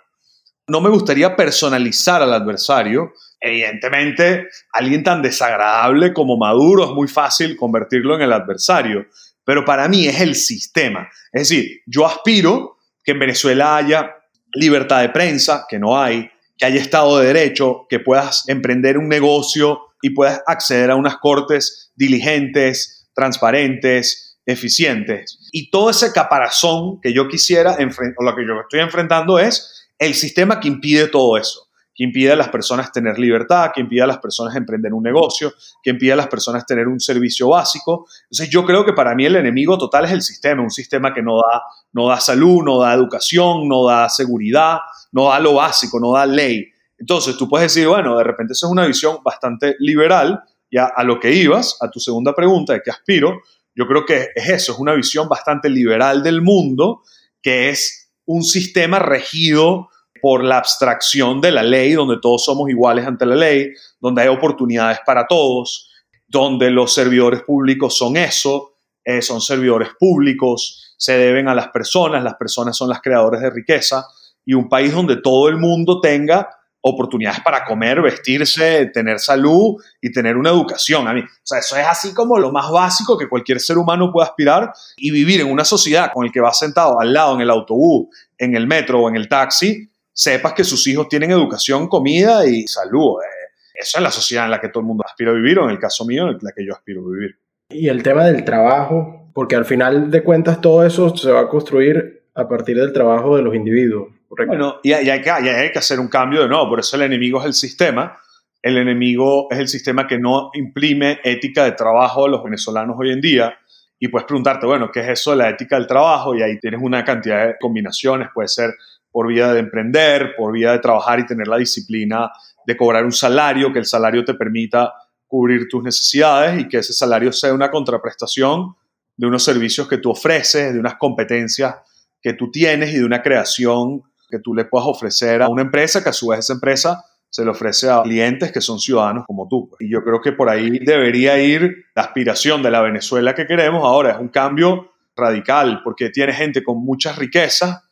No 0.71 0.79
me 0.79 0.89
gustaría 0.89 1.35
personalizar 1.35 2.21
al 2.21 2.33
adversario, 2.33 3.11
evidentemente, 3.41 4.47
alguien 4.71 5.03
tan 5.03 5.21
desagradable 5.21 6.13
como 6.13 6.37
Maduro 6.37 6.85
es 6.85 6.91
muy 6.91 7.09
fácil 7.09 7.57
convertirlo 7.57 8.15
en 8.15 8.21
el 8.21 8.31
adversario, 8.31 9.05
pero 9.43 9.65
para 9.65 9.89
mí 9.89 10.07
es 10.07 10.21
el 10.21 10.33
sistema. 10.33 11.09
Es 11.33 11.49
decir, 11.49 11.81
yo 11.85 12.05
aspiro 12.05 12.77
que 13.03 13.11
en 13.11 13.19
Venezuela 13.19 13.75
haya 13.75 14.15
libertad 14.53 15.01
de 15.01 15.09
prensa, 15.09 15.65
que 15.67 15.77
no 15.77 15.99
hay, 15.99 16.31
que 16.57 16.65
haya 16.65 16.79
Estado 16.79 17.19
de 17.19 17.27
Derecho, 17.27 17.85
que 17.89 17.99
puedas 17.99 18.47
emprender 18.47 18.97
un 18.97 19.09
negocio 19.09 19.87
y 20.01 20.11
puedas 20.11 20.41
acceder 20.47 20.89
a 20.89 20.95
unas 20.95 21.17
cortes 21.17 21.91
diligentes, 21.95 23.09
transparentes, 23.13 24.39
eficientes. 24.45 25.37
Y 25.51 25.69
todo 25.69 25.89
ese 25.89 26.13
caparazón 26.13 27.01
que 27.01 27.11
yo 27.11 27.27
quisiera, 27.27 27.73
o 27.73 28.23
lo 28.23 28.35
que 28.37 28.47
yo 28.47 28.53
estoy 28.61 28.79
enfrentando 28.79 29.37
es 29.37 29.80
el 30.01 30.15
sistema 30.15 30.59
que 30.59 30.67
impide 30.67 31.07
todo 31.07 31.37
eso 31.37 31.71
que 31.93 32.05
impide 32.05 32.31
a 32.31 32.35
las 32.35 32.49
personas 32.49 32.91
tener 32.91 33.19
libertad, 33.19 33.71
que 33.73 33.81
impide 33.81 34.01
a 34.01 34.07
las 34.07 34.19
personas 34.19 34.55
emprender 34.55 34.93
un 34.93 35.03
negocio, 35.03 35.53
que 35.83 35.89
impide 35.91 36.13
a 36.13 36.15
las 36.15 36.27
personas 36.27 36.65
tener 36.65 36.87
un 36.87 36.99
servicio 36.99 37.49
básico. 37.49 38.07
Entonces 38.23 38.49
yo 38.49 38.65
creo 38.65 38.85
que 38.85 38.93
para 38.93 39.13
mí 39.13 39.25
el 39.25 39.35
enemigo 39.35 39.77
total 39.77 40.05
es 40.05 40.11
el 40.11 40.21
sistema, 40.21 40.63
un 40.63 40.71
sistema 40.71 41.13
que 41.13 41.21
no 41.21 41.35
da, 41.35 41.61
no 41.93 42.07
da 42.07 42.19
salud, 42.19 42.63
no 42.63 42.79
da 42.79 42.93
educación, 42.93 43.67
no 43.67 43.85
da 43.85 44.07
seguridad, 44.07 44.79
no 45.11 45.29
da 45.29 45.39
lo 45.39 45.55
básico, 45.55 45.99
no 45.99 46.13
da 46.13 46.25
ley. 46.25 46.65
Entonces 46.97 47.35
tú 47.35 47.49
puedes 47.49 47.73
decir, 47.73 47.87
bueno, 47.87 48.17
de 48.17 48.23
repente 48.23 48.53
esa 48.53 48.67
es 48.67 48.71
una 48.71 48.85
visión 48.85 49.17
bastante 49.23 49.75
liberal, 49.79 50.41
ya 50.71 50.85
a 50.95 51.03
lo 51.03 51.19
que 51.19 51.33
ibas, 51.33 51.77
a 51.81 51.89
tu 51.89 51.99
segunda 51.99 52.33
pregunta 52.33 52.71
de 52.73 52.81
qué 52.83 52.91
aspiro, 52.91 53.41
yo 53.75 53.85
creo 53.85 54.05
que 54.05 54.29
es 54.33 54.49
eso, 54.49 54.73
es 54.73 54.79
una 54.79 54.93
visión 54.93 55.27
bastante 55.27 55.69
liberal 55.69 56.23
del 56.23 56.41
mundo, 56.41 57.03
que 57.41 57.69
es 57.69 58.00
un 58.31 58.43
sistema 58.43 58.97
regido 58.97 59.89
por 60.21 60.43
la 60.43 60.57
abstracción 60.57 61.41
de 61.41 61.51
la 61.51 61.63
ley, 61.63 61.93
donde 61.93 62.17
todos 62.21 62.45
somos 62.45 62.69
iguales 62.69 63.05
ante 63.05 63.25
la 63.25 63.35
ley, 63.35 63.73
donde 63.99 64.21
hay 64.21 64.27
oportunidades 64.29 64.99
para 65.05 65.27
todos, 65.27 65.89
donde 66.27 66.69
los 66.69 66.93
servidores 66.93 67.41
públicos 67.41 67.97
son 67.97 68.15
eso, 68.15 68.75
eh, 69.03 69.21
son 69.21 69.41
servidores 69.41 69.89
públicos, 69.99 70.95
se 70.97 71.17
deben 71.17 71.49
a 71.49 71.55
las 71.55 71.69
personas, 71.69 72.23
las 72.23 72.35
personas 72.35 72.77
son 72.77 72.87
las 72.87 73.01
creadoras 73.01 73.41
de 73.41 73.49
riqueza, 73.49 74.05
y 74.45 74.53
un 74.53 74.69
país 74.69 74.93
donde 74.93 75.17
todo 75.17 75.49
el 75.49 75.57
mundo 75.57 75.99
tenga 75.99 76.49
oportunidades 76.81 77.39
para 77.41 77.63
comer, 77.63 78.01
vestirse, 78.01 78.87
tener 78.87 79.19
salud 79.19 79.81
y 80.01 80.11
tener 80.11 80.35
una 80.35 80.49
educación. 80.49 81.07
A 81.07 81.13
mí, 81.13 81.21
o 81.21 81.25
sea, 81.43 81.59
eso 81.59 81.77
es 81.77 81.85
así 81.85 82.13
como 82.13 82.37
lo 82.39 82.51
más 82.51 82.69
básico 82.71 83.17
que 83.17 83.29
cualquier 83.29 83.59
ser 83.59 83.77
humano 83.77 84.11
puede 84.11 84.27
aspirar 84.27 84.73
y 84.97 85.11
vivir 85.11 85.41
en 85.41 85.51
una 85.51 85.63
sociedad 85.63 86.11
con 86.13 86.25
el 86.25 86.31
que 86.31 86.39
va 86.39 86.53
sentado 86.53 86.99
al 86.99 87.13
lado 87.13 87.35
en 87.35 87.41
el 87.41 87.49
autobús, 87.49 88.07
en 88.37 88.55
el 88.55 88.67
metro 88.67 89.01
o 89.01 89.09
en 89.09 89.15
el 89.15 89.29
taxi, 89.29 89.87
sepas 90.11 90.53
que 90.53 90.63
sus 90.63 90.85
hijos 90.87 91.07
tienen 91.07 91.31
educación, 91.31 91.87
comida 91.87 92.45
y 92.45 92.67
salud. 92.67 93.21
Eh, 93.21 93.41
esa 93.75 93.99
es 93.99 94.03
la 94.03 94.11
sociedad 94.11 94.45
en 94.45 94.51
la 94.51 94.59
que 94.59 94.69
todo 94.69 94.81
el 94.81 94.87
mundo 94.87 95.03
aspira 95.05 95.31
a 95.31 95.33
vivir, 95.35 95.59
o 95.59 95.65
en 95.65 95.71
el 95.71 95.79
caso 95.79 96.05
mío, 96.05 96.29
en 96.29 96.37
la 96.41 96.51
que 96.51 96.65
yo 96.65 96.73
aspiro 96.73 97.01
a 97.01 97.11
vivir. 97.11 97.37
Y 97.69 97.87
el 97.87 98.03
tema 98.03 98.25
del 98.25 98.43
trabajo, 98.43 99.29
porque 99.33 99.55
al 99.55 99.65
final 99.65 100.11
de 100.11 100.23
cuentas 100.23 100.61
todo 100.61 100.85
eso 100.85 101.15
se 101.15 101.31
va 101.31 101.41
a 101.41 101.47
construir 101.47 102.23
a 102.35 102.47
partir 102.47 102.77
del 102.77 102.93
trabajo 102.93 103.37
de 103.37 103.43
los 103.43 103.55
individuos. 103.55 104.09
Bueno, 104.47 104.79
y 104.83 104.93
hay, 104.93 105.21
que, 105.21 105.29
hay 105.29 105.71
que 105.71 105.79
hacer 105.79 105.99
un 105.99 106.07
cambio 106.07 106.41
de 106.41 106.47
nuevo, 106.47 106.69
por 106.69 106.79
eso 106.79 106.95
el 106.95 107.03
enemigo 107.03 107.39
es 107.41 107.45
el 107.45 107.53
sistema. 107.53 108.17
El 108.61 108.77
enemigo 108.77 109.47
es 109.49 109.57
el 109.57 109.67
sistema 109.67 110.07
que 110.07 110.19
no 110.19 110.51
imprime 110.53 111.19
ética 111.23 111.63
de 111.65 111.71
trabajo 111.71 112.25
a 112.25 112.29
los 112.29 112.43
venezolanos 112.43 112.95
hoy 112.97 113.11
en 113.11 113.19
día. 113.19 113.57
Y 113.99 114.07
puedes 114.07 114.27
preguntarte, 114.27 114.65
bueno, 114.65 114.89
¿qué 114.91 115.01
es 115.01 115.09
eso 115.09 115.31
de 115.31 115.37
la 115.37 115.49
ética 115.49 115.77
del 115.77 115.87
trabajo? 115.87 116.35
Y 116.35 116.41
ahí 116.41 116.59
tienes 116.59 116.79
una 116.81 117.03
cantidad 117.03 117.47
de 117.47 117.55
combinaciones. 117.59 118.29
Puede 118.33 118.47
ser 118.47 118.71
por 119.11 119.27
vía 119.27 119.51
de 119.51 119.59
emprender, 119.59 120.35
por 120.37 120.53
vía 120.53 120.71
de 120.71 120.79
trabajar 120.79 121.19
y 121.19 121.25
tener 121.25 121.47
la 121.47 121.57
disciplina 121.57 122.31
de 122.65 122.77
cobrar 122.77 123.03
un 123.03 123.11
salario, 123.11 123.73
que 123.73 123.79
el 123.79 123.85
salario 123.85 124.23
te 124.23 124.35
permita 124.35 124.93
cubrir 125.27 125.67
tus 125.67 125.83
necesidades 125.83 126.59
y 126.61 126.67
que 126.67 126.77
ese 126.77 126.93
salario 126.93 127.31
sea 127.31 127.53
una 127.53 127.71
contraprestación 127.71 128.75
de 129.17 129.27
unos 129.27 129.43
servicios 129.43 129.87
que 129.87 129.97
tú 129.97 130.11
ofreces, 130.11 130.73
de 130.73 130.79
unas 130.79 130.95
competencias 130.95 131.75
que 132.21 132.33
tú 132.33 132.51
tienes 132.51 132.93
y 132.93 132.97
de 132.97 133.05
una 133.05 133.21
creación 133.21 134.03
que 134.31 134.39
tú 134.39 134.55
le 134.55 134.65
puedas 134.65 134.87
ofrecer 134.87 135.41
a 135.41 135.49
una 135.49 135.61
empresa 135.61 136.01
que 136.01 136.09
a 136.09 136.13
su 136.13 136.29
vez 136.29 136.39
esa 136.39 136.53
empresa 136.53 137.05
se 137.29 137.45
le 137.45 137.51
ofrece 137.51 137.89
a 137.89 138.01
clientes 138.01 138.51
que 138.51 138.59
son 138.59 138.79
ciudadanos 138.79 139.25
como 139.25 139.47
tú. 139.47 139.69
Y 139.79 139.91
yo 139.91 140.03
creo 140.03 140.19
que 140.21 140.31
por 140.31 140.49
ahí 140.49 140.79
debería 140.79 141.41
ir 141.41 141.85
la 141.95 142.03
aspiración 142.03 142.63
de 142.63 142.71
la 142.71 142.81
Venezuela 142.81 143.35
que 143.35 143.45
queremos 143.45 143.83
ahora. 143.83 144.11
Es 144.11 144.19
un 144.19 144.29
cambio 144.29 144.91
radical 145.15 145.81
porque 145.83 146.09
tiene 146.09 146.33
gente 146.33 146.63
con 146.63 146.83
muchas 146.83 147.17
riquezas 147.17 147.83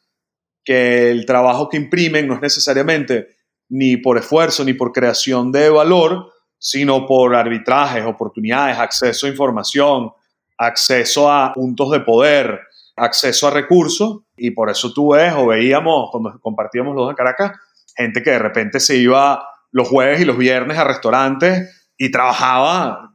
que 0.63 1.10
el 1.10 1.25
trabajo 1.25 1.69
que 1.69 1.77
imprimen 1.77 2.27
no 2.27 2.36
es 2.36 2.41
necesariamente 2.41 3.38
ni 3.69 3.98
por 3.98 4.17
esfuerzo 4.17 4.65
ni 4.65 4.74
por 4.74 4.91
creación 4.91 5.51
de 5.51 5.69
valor, 5.69 6.31
sino 6.58 7.05
por 7.05 7.36
arbitrajes, 7.36 8.03
oportunidades, 8.05 8.77
acceso 8.77 9.25
a 9.25 9.29
información, 9.29 10.12
acceso 10.58 11.31
a 11.31 11.53
puntos 11.53 11.91
de 11.91 12.01
poder, 12.01 12.60
acceso 12.99 13.47
a 13.47 13.51
recursos. 13.51 14.21
Y 14.37 14.51
por 14.51 14.69
eso 14.69 14.93
tú 14.93 15.13
ves 15.13 15.33
o 15.35 15.47
veíamos 15.47 16.09
cuando 16.11 16.39
compartíamos 16.39 16.95
los 16.95 17.09
de 17.09 17.15
Caracas, 17.15 17.51
gente 17.95 18.21
que 18.23 18.31
de 18.31 18.39
repente 18.39 18.79
se 18.79 18.97
iba 18.97 19.43
los 19.71 19.87
jueves 19.87 20.21
y 20.21 20.25
los 20.25 20.37
viernes 20.37 20.77
a 20.77 20.83
restaurantes 20.83 21.91
y 21.97 22.11
trabajaba, 22.11 23.13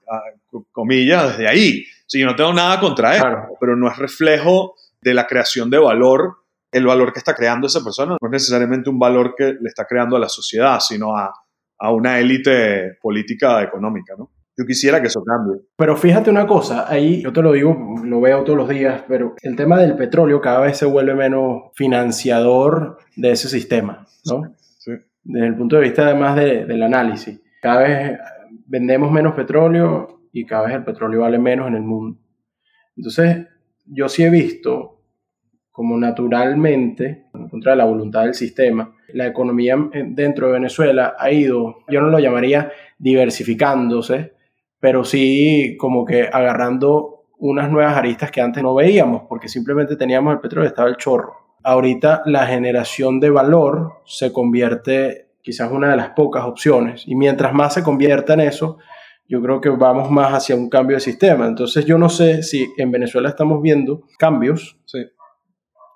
comillas, 0.73 1.31
desde 1.31 1.49
ahí. 1.49 1.85
Si 2.07 2.21
yo 2.21 2.27
no 2.27 2.37
tengo 2.37 2.53
nada 2.53 2.79
contra 2.81 3.17
eso, 3.17 3.27
pero 3.59 3.77
no 3.77 3.91
es 3.91 3.97
reflejo 3.97 4.75
de 5.01 5.15
la 5.15 5.27
creación 5.27 5.71
de 5.71 5.79
valor 5.79 6.45
el 6.75 6.87
valor 6.87 7.13
que 7.13 7.21
está 7.21 7.35
creando 7.35 7.69
esa 7.69 7.85
persona 7.85 8.17
no 8.21 8.29
es 8.29 8.33
necesariamente 8.33 8.91
un 8.91 8.99
valor 8.99 9.37
que 9.37 9.45
le 9.45 9.69
está 9.69 9.87
creando 9.87 10.17
a 10.17 10.19
la 10.19 10.29
sociedad, 10.29 10.81
sino 10.81 11.17
a, 11.17 11.33
a 11.79 11.93
una 11.93 12.19
élite 12.19 12.99
política 13.01 13.63
económica, 13.63 14.15
¿no? 14.19 14.33
Yo 14.57 14.65
quisiera 14.67 15.01
que 15.01 15.09
eso 15.09 15.25
cambie. 15.25 15.63
Pero 15.77 15.97
fíjate 15.97 16.31
una 16.31 16.47
cosa, 16.47 16.87
ahí 16.89 17.23
yo 17.23 17.33
te 17.33 17.43
lo 17.43 17.53
digo, 17.53 17.77
lo 18.05 18.21
veo 18.21 18.45
todos 18.45 18.57
los 18.57 18.69
días, 18.69 19.03
pero 19.09 19.35
el 19.43 19.57
tema 19.57 19.79
del 19.79 19.97
petróleo 19.97 20.41
cada 20.41 20.61
vez 20.61 20.77
se 20.79 20.87
vuelve 20.87 21.15
menos 21.15 21.73
financiador 21.75 22.99
de 23.17 23.33
ese 23.33 23.49
sistema, 23.49 24.07
¿no? 24.27 24.55
Sí. 24.79 24.93
Desde 25.25 25.47
el 25.49 25.57
punto 25.57 25.77
de 25.77 25.83
vista 25.83 26.07
además 26.07 26.37
de, 26.37 26.67
del 26.67 26.83
análisis. 26.83 27.41
Cada 27.61 27.83
vez 27.83 28.19
vendemos 28.67 29.11
menos 29.11 29.35
petróleo 29.35 30.21
y 30.33 30.47
cada 30.47 30.67
vez 30.67 30.77
el 30.77 30.85
petróleo 30.85 31.21
vale 31.21 31.39
menos 31.39 31.67
en 31.67 31.75
el 31.75 31.83
mundo. 31.83 32.19
Entonces, 32.97 33.47
yo 33.87 34.09
sí 34.09 34.23
he 34.23 34.31
visto 34.31 34.95
como 35.75 35.99
naturalmente, 35.99 37.25
en 37.35 37.49
contra 37.49 37.73
de 37.73 37.79
la 37.79 37.85
voluntad 37.85 38.23
del 38.23 38.35
sistema, 38.35 38.95
la 39.13 39.27
economía 39.27 39.77
dentro 39.93 40.47
de 40.47 40.53
Venezuela 40.53 41.17
ha 41.19 41.33
ido, 41.33 41.79
yo 41.89 42.01
no 42.01 42.11
lo 42.11 42.21
llamaría 42.21 42.71
diversificándose, 42.97 44.34
pero 44.85 45.03
sí 45.03 45.79
como 45.79 46.05
que 46.05 46.29
agarrando 46.31 47.25
unas 47.39 47.71
nuevas 47.71 47.97
aristas 47.97 48.31
que 48.31 48.43
antes 48.43 48.63
no 48.63 48.75
veíamos, 48.75 49.23
porque 49.31 49.49
simplemente 49.49 49.97
teníamos 49.97 50.35
el 50.35 50.41
petróleo, 50.41 50.69
estaba 50.69 50.91
el 50.91 50.99
chorro. 50.99 51.33
Ahorita 51.63 52.21
la 52.27 52.47
generación 52.47 53.19
de 53.19 53.31
valor 53.31 54.03
se 54.05 54.31
convierte 54.31 55.31
quizás 55.41 55.73
una 55.73 55.89
de 55.89 55.97
las 55.97 56.11
pocas 56.11 56.45
opciones, 56.45 57.05
y 57.07 57.15
mientras 57.15 57.55
más 57.55 57.73
se 57.73 57.83
convierta 57.83 58.35
en 58.35 58.41
eso, 58.41 58.77
yo 59.27 59.41
creo 59.41 59.59
que 59.63 59.71
vamos 59.71 60.11
más 60.11 60.35
hacia 60.35 60.55
un 60.55 60.69
cambio 60.69 60.99
de 60.99 61.01
sistema. 61.01 61.47
Entonces 61.47 61.87
yo 61.87 61.97
no 61.97 62.11
sé 62.11 62.43
si 62.43 62.71
en 62.77 62.91
Venezuela 62.91 63.31
estamos 63.31 63.63
viendo 63.63 64.03
cambios 64.19 64.79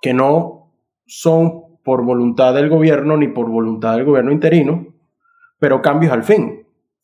que 0.01 0.15
no 0.15 0.73
son 1.05 1.77
por 1.85 2.07
voluntad 2.07 2.55
del 2.55 2.71
gobierno 2.71 3.19
ni 3.19 3.29
por 3.29 3.51
voluntad 3.51 3.97
del 3.97 4.07
gobierno 4.07 4.33
interino, 4.33 4.95
pero 5.59 5.83
cambios 5.83 6.15
al 6.15 6.23
fin. 6.23 6.58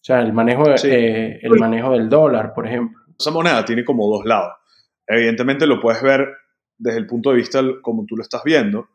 O 0.04 0.06
sea, 0.06 0.20
el 0.20 0.34
manejo, 0.34 0.68
eh, 0.84 1.38
el 1.40 1.52
manejo 1.52 1.92
del 1.92 2.11
dólar, 2.11 2.52
por 2.52 2.66
ejemplo. 2.66 3.00
Esa 3.18 3.30
moneda 3.30 3.64
tiene 3.64 3.87
como 3.87 4.06
dos 4.06 4.26
lados. 4.26 4.52
Evidentemente 5.06 5.66
lo 5.66 5.80
puedes 5.80 6.02
ver 6.02 6.28
desde 6.76 6.99
el 6.99 7.06
punto 7.06 7.30
de 7.30 7.37
vista 7.37 7.62
como 7.80 8.04
tú 8.04 8.14
lo 8.14 8.23
estás 8.23 8.42
viendo, 8.44 8.87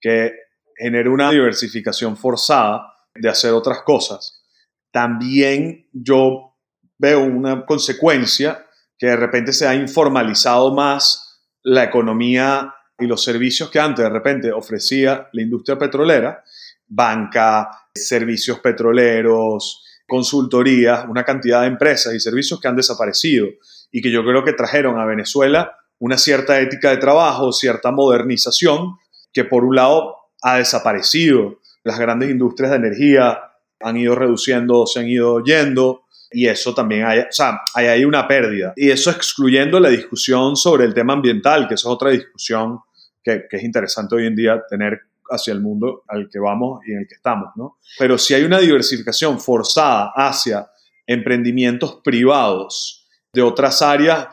que 0.00 0.32
genera 0.76 1.08
una 1.08 1.30
diversificación 1.30 2.16
forzada 2.16 2.94
de 3.14 3.28
hacer 3.28 3.52
otras 3.52 3.82
cosas. 3.82 4.42
También 4.90 5.86
yo 5.92 6.56
veo 6.98 7.20
una 7.20 7.64
consecuencia 7.64 8.66
que 8.98 9.06
de 9.06 9.16
repente 9.16 9.52
se 9.52 9.68
ha 9.68 9.74
informalizado 9.76 10.74
más 10.74 11.44
la 11.62 11.84
economía 11.84 12.74
y 12.98 13.06
los 13.06 13.22
servicios 13.22 13.70
que 13.70 13.78
antes 13.78 14.04
de 14.04 14.10
repente 14.10 14.50
ofrecía 14.50 15.28
la 15.32 15.42
industria 15.42 15.78
petrolera, 15.78 16.42
banca, 16.88 17.70
servicios 17.94 18.58
petroleros, 18.58 19.84
consultorías, 20.06 21.06
una 21.08 21.24
cantidad 21.24 21.62
de 21.62 21.68
empresas 21.68 22.14
y 22.14 22.20
servicios 22.20 22.60
que 22.60 22.68
han 22.68 22.76
desaparecido 22.76 23.48
y 23.90 24.02
que 24.02 24.10
yo 24.10 24.24
creo 24.24 24.44
que 24.44 24.52
trajeron 24.52 24.98
a 24.98 25.04
Venezuela 25.04 25.76
una 25.98 26.18
cierta 26.18 26.60
ética 26.60 26.90
de 26.90 26.98
trabajo, 26.98 27.52
cierta 27.52 27.90
modernización, 27.90 28.96
que 29.32 29.44
por 29.44 29.64
un 29.64 29.76
lado 29.76 30.16
ha 30.42 30.58
desaparecido. 30.58 31.60
Las 31.82 31.98
grandes 31.98 32.30
industrias 32.30 32.70
de 32.70 32.76
energía 32.76 33.38
han 33.80 33.96
ido 33.96 34.14
reduciendo, 34.14 34.86
se 34.86 35.00
han 35.00 35.08
ido 35.08 35.42
yendo, 35.42 36.02
y 36.30 36.48
eso 36.48 36.74
también 36.74 37.06
hay, 37.06 37.20
o 37.20 37.26
sea, 37.30 37.60
hay 37.74 38.04
una 38.04 38.28
pérdida. 38.28 38.74
Y 38.76 38.90
eso 38.90 39.10
excluyendo 39.10 39.80
la 39.80 39.88
discusión 39.88 40.56
sobre 40.56 40.84
el 40.84 40.92
tema 40.92 41.14
ambiental, 41.14 41.68
que 41.68 41.74
eso 41.74 41.88
es 41.88 41.94
otra 41.94 42.10
discusión 42.10 42.80
que 43.22 43.48
es 43.50 43.64
interesante 43.64 44.14
hoy 44.14 44.26
en 44.26 44.36
día 44.36 44.62
tener 44.68 45.00
hacia 45.30 45.52
el 45.52 45.60
mundo 45.60 46.02
al 46.08 46.28
que 46.30 46.38
vamos 46.38 46.80
y 46.86 46.92
en 46.92 46.98
el 47.00 47.06
que 47.08 47.14
estamos, 47.14 47.50
¿no? 47.56 47.78
Pero 47.98 48.18
si 48.18 48.34
hay 48.34 48.44
una 48.44 48.58
diversificación 48.58 49.40
forzada 49.40 50.12
hacia 50.14 50.68
emprendimientos 51.06 52.00
privados 52.02 53.06
de 53.32 53.42
otras 53.42 53.82
áreas, 53.82 54.28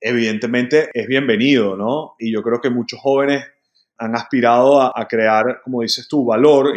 evidentemente 0.00 0.90
es 0.94 1.06
bienvenido, 1.06 1.76
¿no? 1.76 2.14
Y 2.18 2.32
yo 2.32 2.42
creo 2.42 2.60
que 2.60 2.70
muchos 2.70 3.00
jóvenes 3.00 3.44
han 3.98 4.14
aspirado 4.14 4.80
a, 4.80 5.08
crear, 5.08 5.60
como 5.64 5.82
dices 5.82 6.06
tú, 6.08 6.24
valor, 6.24 6.72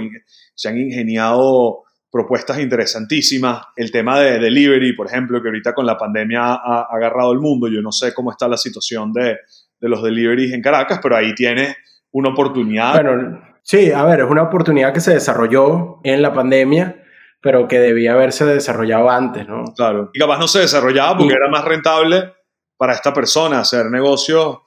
se 0.56 0.70
han 0.70 0.80
ingeniado 0.80 1.84
propuestas 2.12 2.60
interesantísimas. 2.60 3.64
El 3.76 3.92
tema 3.92 4.20
de 4.20 4.40
delivery, 4.40 4.94
por 4.94 5.08
ejemplo, 5.08 5.42
que 5.42 5.48
ahorita 5.48 5.74
con 5.74 5.86
la 5.86 5.98
pandemia 5.98 6.42
ha, 6.42 6.88
agarrado 6.92 7.32
el 7.32 7.40
mundo. 7.40 7.68
Yo 7.68 7.82
no 7.82 7.92
sé 7.92 8.14
cómo 8.14 8.32
está 8.32 8.48
la 8.48 8.58
situación 8.58 9.14
de, 9.14 9.38
de 9.80 9.90
los 9.90 10.02
deliveries 10.04 10.52
en 10.52 10.62
Caracas, 10.62 11.00
pero 11.02 11.16
ahí 11.16 11.34
tienes 11.36 11.76
una 12.12 12.30
oportunidad. 12.30 12.94
Bueno, 12.94 13.42
sí, 13.62 13.92
a 13.92 14.04
ver, 14.06 14.22
es 14.22 14.30
una 14.30 14.44
oportunidad 14.44 14.94
que 14.94 15.00
se 15.00 15.14
desarrolló 15.14 16.00
en 16.04 16.22
la 16.22 16.34
pandemia, 16.34 17.04
pero 17.42 17.68
que 17.68 17.80
debía 17.80 18.14
haberse 18.14 18.46
desarrollado 18.46 19.10
antes, 19.10 19.48
¿no? 19.48 19.64
Claro. 19.76 20.10
Y 20.14 20.20
capaz 20.20 20.40
no 20.40 20.48
se 20.48 20.60
desarrollaba 20.60 21.18
porque 21.18 21.34
era 21.34 21.50
más 21.50 21.66
rentable 21.66 22.34
para 22.78 22.94
esta 22.94 23.14
persona 23.14 23.60
hacer 23.60 23.86
negocios 23.88 24.60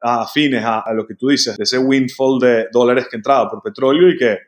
afines 0.00 0.64
a, 0.64 0.80
a, 0.80 0.92
lo 0.94 1.06
que 1.06 1.14
tú 1.14 1.28
dices, 1.28 1.56
de 1.56 1.64
ese 1.64 1.78
windfall 1.78 2.38
de 2.38 2.68
dólares 2.72 3.06
que 3.10 3.16
entraba 3.16 3.50
por 3.50 3.62
petróleo 3.62 4.08
y 4.08 4.16
que 4.16 4.38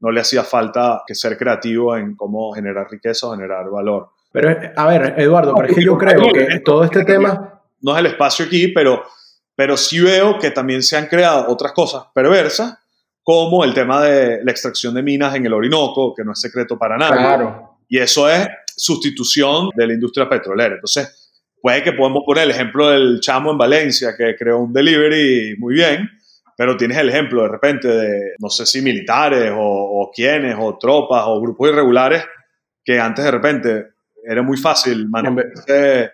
no 0.00 0.10
le 0.10 0.20
hacía 0.20 0.44
falta 0.44 1.02
que 1.06 1.14
ser 1.14 1.36
creativo 1.36 1.96
en 1.96 2.14
cómo 2.14 2.52
generar 2.52 2.88
riqueza 2.90 3.26
o 3.26 3.32
generar 3.32 3.68
valor. 3.70 4.10
Pero, 4.30 4.54
a 4.76 4.86
ver, 4.86 5.14
Eduardo, 5.16 5.54
pero 5.54 5.68
es 5.68 5.74
que 5.74 5.82
yo 5.84 5.96
creo 5.96 6.32
que 6.32 6.60
todo 6.60 6.84
este 6.84 7.04
tema... 7.04 7.54
No 7.80 7.92
es 7.94 8.00
el 8.00 8.06
espacio 8.06 8.46
aquí, 8.46 8.68
pero 8.68 9.04
pero 9.58 9.76
sí 9.76 9.98
veo 9.98 10.38
que 10.38 10.52
también 10.52 10.84
se 10.84 10.96
han 10.96 11.06
creado 11.06 11.48
otras 11.48 11.72
cosas 11.72 12.04
perversas, 12.14 12.78
como 13.24 13.64
el 13.64 13.74
tema 13.74 14.04
de 14.04 14.38
la 14.44 14.52
extracción 14.52 14.94
de 14.94 15.02
minas 15.02 15.34
en 15.34 15.46
el 15.46 15.52
Orinoco, 15.52 16.14
que 16.14 16.22
no 16.22 16.30
es 16.30 16.40
secreto 16.40 16.78
para 16.78 16.96
nadie. 16.96 17.16
Claro. 17.16 17.80
Y 17.88 17.98
eso 17.98 18.30
es 18.30 18.46
sustitución 18.76 19.70
de 19.74 19.88
la 19.88 19.94
industria 19.94 20.28
petrolera. 20.28 20.76
Entonces, 20.76 21.28
puede 21.60 21.82
que 21.82 21.92
podemos 21.92 22.22
poner 22.24 22.44
el 22.44 22.52
ejemplo 22.52 22.88
del 22.90 23.18
chamo 23.18 23.50
en 23.50 23.58
Valencia, 23.58 24.14
que 24.16 24.36
creó 24.36 24.60
un 24.60 24.72
delivery 24.72 25.56
muy 25.58 25.74
bien, 25.74 26.08
pero 26.56 26.76
tienes 26.76 26.96
el 26.98 27.08
ejemplo 27.08 27.42
de 27.42 27.48
repente 27.48 27.88
de, 27.88 28.34
no 28.38 28.50
sé 28.50 28.64
si 28.64 28.80
militares 28.80 29.50
o, 29.56 29.58
o 29.58 30.12
quienes, 30.12 30.54
o 30.56 30.78
tropas, 30.78 31.24
o 31.26 31.40
grupos 31.40 31.70
irregulares, 31.70 32.24
que 32.84 33.00
antes 33.00 33.24
de 33.24 33.30
repente 33.32 33.86
era 34.24 34.40
muy 34.40 34.56
fácil 34.56 35.08
mantenerse 35.08 36.12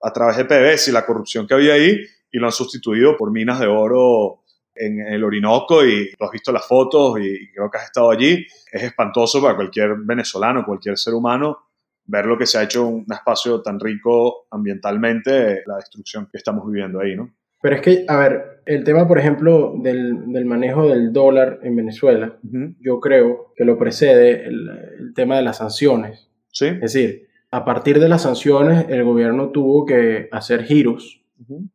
a 0.00 0.10
través 0.10 0.38
de 0.38 0.46
PBS 0.46 0.88
y 0.88 0.92
la 0.92 1.04
corrupción 1.04 1.46
que 1.46 1.52
había 1.52 1.74
ahí, 1.74 2.00
y 2.30 2.38
lo 2.38 2.46
han 2.46 2.52
sustituido 2.52 3.16
por 3.16 3.30
minas 3.30 3.60
de 3.60 3.66
oro 3.66 4.42
en 4.74 5.00
el 5.00 5.24
Orinoco 5.24 5.84
y 5.84 6.12
tú 6.16 6.24
has 6.24 6.30
visto 6.30 6.52
las 6.52 6.66
fotos 6.66 7.18
y 7.20 7.50
creo 7.52 7.70
que 7.70 7.78
has 7.78 7.84
estado 7.84 8.10
allí. 8.10 8.46
Es 8.70 8.82
espantoso 8.82 9.42
para 9.42 9.56
cualquier 9.56 9.96
venezolano, 9.96 10.64
cualquier 10.64 10.96
ser 10.96 11.14
humano, 11.14 11.58
ver 12.04 12.26
lo 12.26 12.38
que 12.38 12.46
se 12.46 12.58
ha 12.58 12.62
hecho 12.62 12.86
en 12.86 12.94
un 12.94 13.06
espacio 13.10 13.60
tan 13.60 13.80
rico 13.80 14.46
ambientalmente, 14.50 15.62
la 15.66 15.76
destrucción 15.76 16.28
que 16.30 16.38
estamos 16.38 16.66
viviendo 16.70 17.00
ahí, 17.00 17.16
¿no? 17.16 17.34
Pero 17.60 17.74
es 17.74 17.82
que, 17.82 18.04
a 18.06 18.16
ver, 18.16 18.62
el 18.66 18.84
tema, 18.84 19.08
por 19.08 19.18
ejemplo, 19.18 19.74
del, 19.76 20.32
del 20.32 20.44
manejo 20.44 20.88
del 20.88 21.12
dólar 21.12 21.58
en 21.64 21.74
Venezuela, 21.74 22.38
yo 22.78 23.00
creo 23.00 23.52
que 23.56 23.64
lo 23.64 23.76
precede 23.76 24.46
el, 24.46 24.68
el, 24.68 25.14
tema 25.14 25.36
de 25.36 25.42
las 25.42 25.56
sanciones. 25.56 26.28
Sí. 26.52 26.66
Es 26.66 26.92
decir, 26.92 27.26
a 27.50 27.64
partir 27.64 27.98
de 27.98 28.08
las 28.08 28.22
sanciones, 28.22 28.86
el 28.88 29.02
gobierno 29.02 29.50
tuvo 29.50 29.86
que 29.86 30.28
hacer 30.30 30.62
giros 30.64 31.24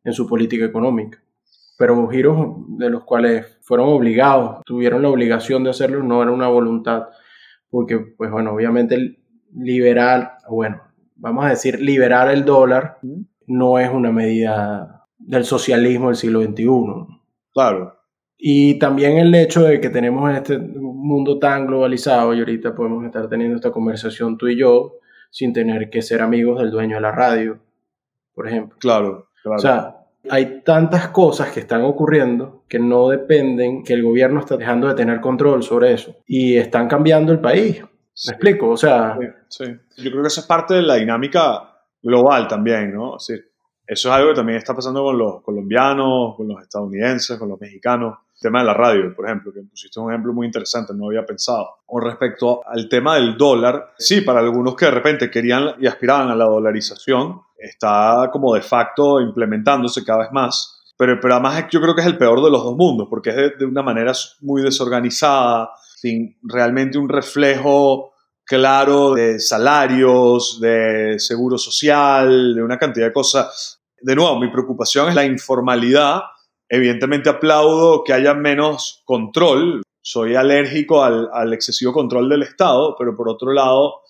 en 0.03 0.13
su 0.13 0.27
política 0.27 0.65
económica. 0.65 1.21
Pero 1.77 2.07
giros 2.07 2.55
de 2.77 2.89
los 2.89 3.03
cuales 3.03 3.57
fueron 3.61 3.89
obligados, 3.89 4.63
tuvieron 4.65 5.01
la 5.01 5.09
obligación 5.09 5.63
de 5.63 5.71
hacerlo, 5.71 6.03
no 6.03 6.21
era 6.21 6.31
una 6.31 6.47
voluntad, 6.47 7.07
porque, 7.69 7.97
pues 7.99 8.29
bueno, 8.29 8.53
obviamente 8.53 9.17
liberar, 9.55 10.37
bueno, 10.49 10.81
vamos 11.15 11.45
a 11.45 11.49
decir, 11.49 11.79
liberar 11.79 12.29
el 12.29 12.45
dólar 12.45 12.99
no 13.47 13.79
es 13.79 13.89
una 13.89 14.11
medida 14.11 15.07
del 15.17 15.45
socialismo 15.45 16.07
del 16.07 16.15
siglo 16.15 16.41
XXI. 16.43 16.67
Claro. 17.53 17.97
Y 18.37 18.77
también 18.77 19.17
el 19.17 19.33
hecho 19.35 19.63
de 19.63 19.79
que 19.79 19.89
tenemos 19.89 20.29
en 20.29 20.35
este 20.35 20.57
mundo 20.59 21.39
tan 21.39 21.65
globalizado 21.65 22.33
y 22.33 22.39
ahorita 22.39 22.75
podemos 22.75 23.05
estar 23.05 23.29
teniendo 23.29 23.55
esta 23.55 23.71
conversación 23.71 24.37
tú 24.37 24.47
y 24.47 24.57
yo 24.57 24.97
sin 25.31 25.53
tener 25.53 25.89
que 25.89 26.01
ser 26.01 26.21
amigos 26.21 26.59
del 26.59 26.71
dueño 26.71 26.97
de 26.97 27.01
la 27.01 27.11
radio, 27.11 27.59
por 28.33 28.47
ejemplo. 28.47 28.77
Claro. 28.79 29.29
O 29.45 29.59
sea, 29.59 30.03
hay 30.29 30.61
tantas 30.61 31.09
cosas 31.09 31.51
que 31.51 31.61
están 31.61 31.83
ocurriendo 31.83 32.63
que 32.67 32.79
no 32.79 33.09
dependen, 33.09 33.83
que 33.83 33.93
el 33.93 34.03
gobierno 34.03 34.39
está 34.39 34.57
dejando 34.57 34.87
de 34.87 34.95
tener 34.95 35.19
control 35.19 35.63
sobre 35.63 35.93
eso 35.93 36.15
y 36.25 36.55
están 36.55 36.87
cambiando 36.87 37.31
el 37.31 37.39
país. 37.39 37.81
¿Me 37.81 38.33
explico? 38.33 38.69
O 38.69 38.77
sea... 38.77 39.17
Sí, 39.47 39.65
Yo 39.97 40.11
creo 40.11 40.21
que 40.21 40.27
eso 40.27 40.41
es 40.41 40.47
parte 40.47 40.75
de 40.75 40.83
la 40.83 40.95
dinámica 40.95 41.73
global 42.01 42.47
también, 42.47 42.93
¿no? 42.93 43.19
Sí. 43.19 43.35
Eso 43.85 44.09
es 44.09 44.15
algo 44.15 44.29
que 44.29 44.35
también 44.35 44.57
está 44.57 44.73
pasando 44.73 45.03
con 45.03 45.17
los 45.17 45.41
colombianos, 45.41 46.35
con 46.37 46.47
los 46.47 46.61
estadounidenses, 46.61 47.37
con 47.37 47.49
los 47.49 47.59
mexicanos. 47.59 48.17
Tema 48.43 48.59
de 48.59 48.65
la 48.65 48.73
radio, 48.73 49.15
por 49.15 49.23
ejemplo, 49.23 49.53
que 49.53 49.61
pusiste 49.61 50.01
un 50.01 50.11
ejemplo 50.11 50.33
muy 50.33 50.47
interesante, 50.47 50.93
no 50.93 51.05
había 51.05 51.25
pensado. 51.25 51.77
Con 51.85 52.03
respecto 52.03 52.59
al 52.67 52.89
tema 52.89 53.15
del 53.15 53.37
dólar, 53.37 53.93
sí, 53.97 54.19
para 54.19 54.41
algunos 54.41 54.75
que 54.75 54.83
de 54.83 54.91
repente 54.91 55.31
querían 55.31 55.75
y 55.79 55.87
aspiraban 55.87 56.29
a 56.29 56.35
la 56.35 56.43
dolarización, 56.43 57.39
está 57.57 58.29
como 58.33 58.53
de 58.53 58.61
facto 58.61 59.21
implementándose 59.21 60.03
cada 60.03 60.23
vez 60.23 60.33
más. 60.33 60.91
Pero, 60.97 61.17
pero 61.21 61.35
además 61.35 61.67
yo 61.71 61.79
creo 61.79 61.95
que 61.95 62.01
es 62.01 62.07
el 62.07 62.17
peor 62.17 62.43
de 62.43 62.51
los 62.51 62.65
dos 62.65 62.75
mundos, 62.75 63.07
porque 63.09 63.29
es 63.29 63.57
de, 63.57 63.65
una 63.65 63.81
manera 63.81 64.11
muy 64.41 64.61
desorganizada, 64.61 65.69
sin 65.95 66.37
realmente 66.43 66.97
un 66.97 67.07
reflejo 67.07 68.11
claro 68.43 69.13
de 69.13 69.39
salarios, 69.39 70.59
de 70.59 71.15
seguro 71.17 71.57
social, 71.57 72.55
de 72.55 72.61
una 72.61 72.77
cantidad 72.77 73.05
de 73.05 73.13
cosas. 73.13 73.81
De 74.01 74.17
nuevo, 74.17 74.37
mi 74.37 74.51
preocupación 74.51 75.07
es 75.07 75.15
la 75.15 75.23
informalidad. 75.23 76.23
Evidentemente 76.73 77.29
aplaudo 77.29 78.03
que 78.03 78.13
haya 78.13 78.33
menos 78.33 79.03
control. 79.05 79.83
Soy 80.01 80.33
alérgico 80.33 81.03
al, 81.03 81.53
excesivo 81.53 81.93
control 81.93 82.27
del 82.27 82.41
Estado, 82.41 82.95
pero 82.97 83.15
por 83.15 83.29
otro 83.29 83.53
lado, 83.53 84.01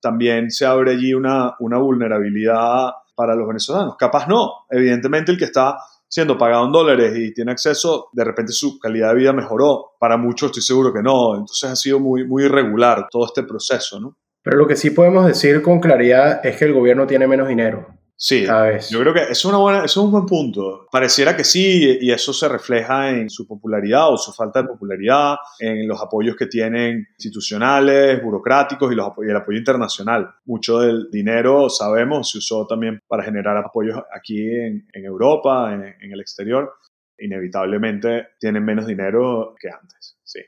también 0.00 0.50
se 0.50 0.66
abre 0.66 0.90
allí 0.90 1.14
una, 1.14 1.54
una 1.60 1.78
vulnerabilidad 1.78 2.90
para 3.14 3.36
los 3.36 3.46
venezolanos. 3.46 3.94
Capaz 3.96 4.26
no. 4.26 4.66
Evidentemente 4.68 5.30
el 5.30 5.38
que 5.38 5.44
está 5.44 5.78
siendo 6.08 6.36
pagado 6.36 6.66
en 6.66 6.72
dólares 6.72 7.16
y 7.16 7.32
tiene 7.32 7.52
acceso, 7.52 8.08
de 8.12 8.24
repente 8.24 8.50
su 8.50 8.80
calidad 8.80 9.10
de 9.10 9.14
vida 9.14 9.32
mejoró. 9.32 9.92
Para 10.00 10.16
muchos 10.16 10.48
estoy 10.48 10.64
seguro 10.64 10.92
que 10.92 11.02
no. 11.04 11.36
Entonces 11.36 11.70
ha 11.70 11.76
sido 11.76 12.00
muy, 12.00 12.26
muy 12.26 12.42
irregular 12.42 13.06
todo 13.08 13.24
este 13.26 13.44
proceso, 13.44 14.00
¿no? 14.00 14.16
Pero 14.42 14.56
lo 14.56 14.66
que 14.66 14.74
sí 14.74 14.90
podemos 14.90 15.26
decir 15.26 15.62
con 15.62 15.78
claridad 15.78 16.44
es 16.44 16.56
que 16.56 16.64
el 16.64 16.72
gobierno 16.72 17.06
tiene 17.06 17.28
menos 17.28 17.46
dinero. 17.46 17.99
Sí, 18.22 18.44
yo 18.44 19.00
creo 19.00 19.14
que 19.14 19.22
es, 19.30 19.42
una 19.46 19.56
buena, 19.56 19.84
es 19.86 19.96
un 19.96 20.10
buen 20.10 20.26
punto. 20.26 20.86
Pareciera 20.92 21.34
que 21.34 21.42
sí, 21.42 21.96
y 22.02 22.10
eso 22.10 22.34
se 22.34 22.50
refleja 22.50 23.08
en 23.08 23.30
su 23.30 23.46
popularidad 23.46 24.12
o 24.12 24.18
su 24.18 24.30
falta 24.30 24.60
de 24.60 24.68
popularidad, 24.68 25.36
en 25.58 25.88
los 25.88 26.02
apoyos 26.02 26.36
que 26.36 26.44
tienen 26.44 27.08
institucionales, 27.14 28.22
burocráticos 28.22 28.92
y, 28.92 28.94
los, 28.94 29.08
el 29.26 29.36
apoyo 29.36 29.56
internacional. 29.56 30.34
Mucho 30.44 30.80
del 30.80 31.10
dinero, 31.10 31.70
sabemos, 31.70 32.30
se 32.30 32.36
usó 32.36 32.66
también 32.66 33.00
para 33.08 33.22
generar 33.22 33.56
apoyos 33.56 33.98
aquí 34.14 34.38
en, 34.38 34.84
Europa, 34.92 35.72
en, 35.72 35.84
en, 35.84 36.12
el 36.12 36.20
exterior. 36.20 36.74
Inevitablemente 37.20 38.32
tienen 38.38 38.62
menos 38.62 38.86
dinero 38.86 39.54
que 39.58 39.70
antes, 39.70 40.18
sí. 40.22 40.40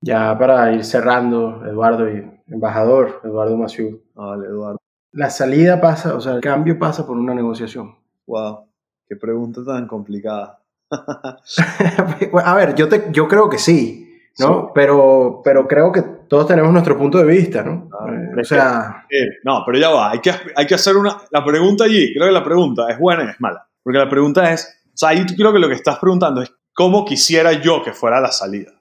Ya 0.00 0.36
para 0.36 0.72
ir 0.72 0.84
cerrando, 0.84 1.64
Eduardo 1.64 2.10
y 2.10 2.28
embajador, 2.48 3.20
Eduardo 3.22 3.56
Maciú. 3.56 4.02
Vale, 4.16 4.48
Eduardo. 4.48 4.78
La 5.12 5.30
salida 5.30 5.80
pasa, 5.80 6.14
o 6.14 6.20
sea, 6.20 6.34
el 6.34 6.40
cambio 6.40 6.78
pasa 6.78 7.06
por 7.06 7.16
una 7.16 7.34
negociación. 7.34 7.96
Wow, 8.26 8.66
qué 9.06 9.16
pregunta 9.16 9.64
tan 9.64 9.86
complicada. 9.86 10.60
a 10.90 12.54
ver, 12.54 12.74
yo, 12.74 12.88
te, 12.88 13.08
yo 13.10 13.26
creo 13.28 13.48
que 13.48 13.58
sí, 13.58 14.08
¿no? 14.38 14.70
Pero, 14.74 15.40
pero 15.42 15.66
creo 15.66 15.90
que 15.92 16.02
todos 16.02 16.46
tenemos 16.46 16.72
nuestro 16.72 16.96
punto 16.96 17.18
de 17.18 17.24
vista, 17.24 17.62
¿no? 17.62 17.88
Ah, 17.92 18.06
eh, 18.10 18.40
o 18.40 18.44
sea... 18.44 19.06
no, 19.44 19.62
pero 19.66 19.78
ya 19.78 19.90
va, 19.90 20.10
hay 20.10 20.20
que, 20.20 20.30
hay 20.54 20.66
que 20.66 20.74
hacer 20.74 20.96
una... 20.96 21.16
La 21.30 21.44
pregunta 21.44 21.84
allí, 21.84 22.12
creo 22.14 22.26
que 22.26 22.32
la 22.32 22.44
pregunta 22.44 22.88
es 22.88 22.98
buena 22.98 23.24
y 23.24 23.28
es 23.28 23.40
mala. 23.40 23.66
Porque 23.82 23.98
la 23.98 24.08
pregunta 24.08 24.52
es, 24.52 24.82
o 24.86 24.96
sea, 24.96 25.10
ahí 25.10 25.24
creo 25.24 25.52
que 25.52 25.58
lo 25.58 25.68
que 25.68 25.74
estás 25.74 25.98
preguntando 25.98 26.42
es, 26.42 26.52
¿cómo 26.74 27.04
quisiera 27.04 27.52
yo 27.52 27.82
que 27.82 27.92
fuera 27.92 28.20
la 28.20 28.30
salida? 28.30 28.72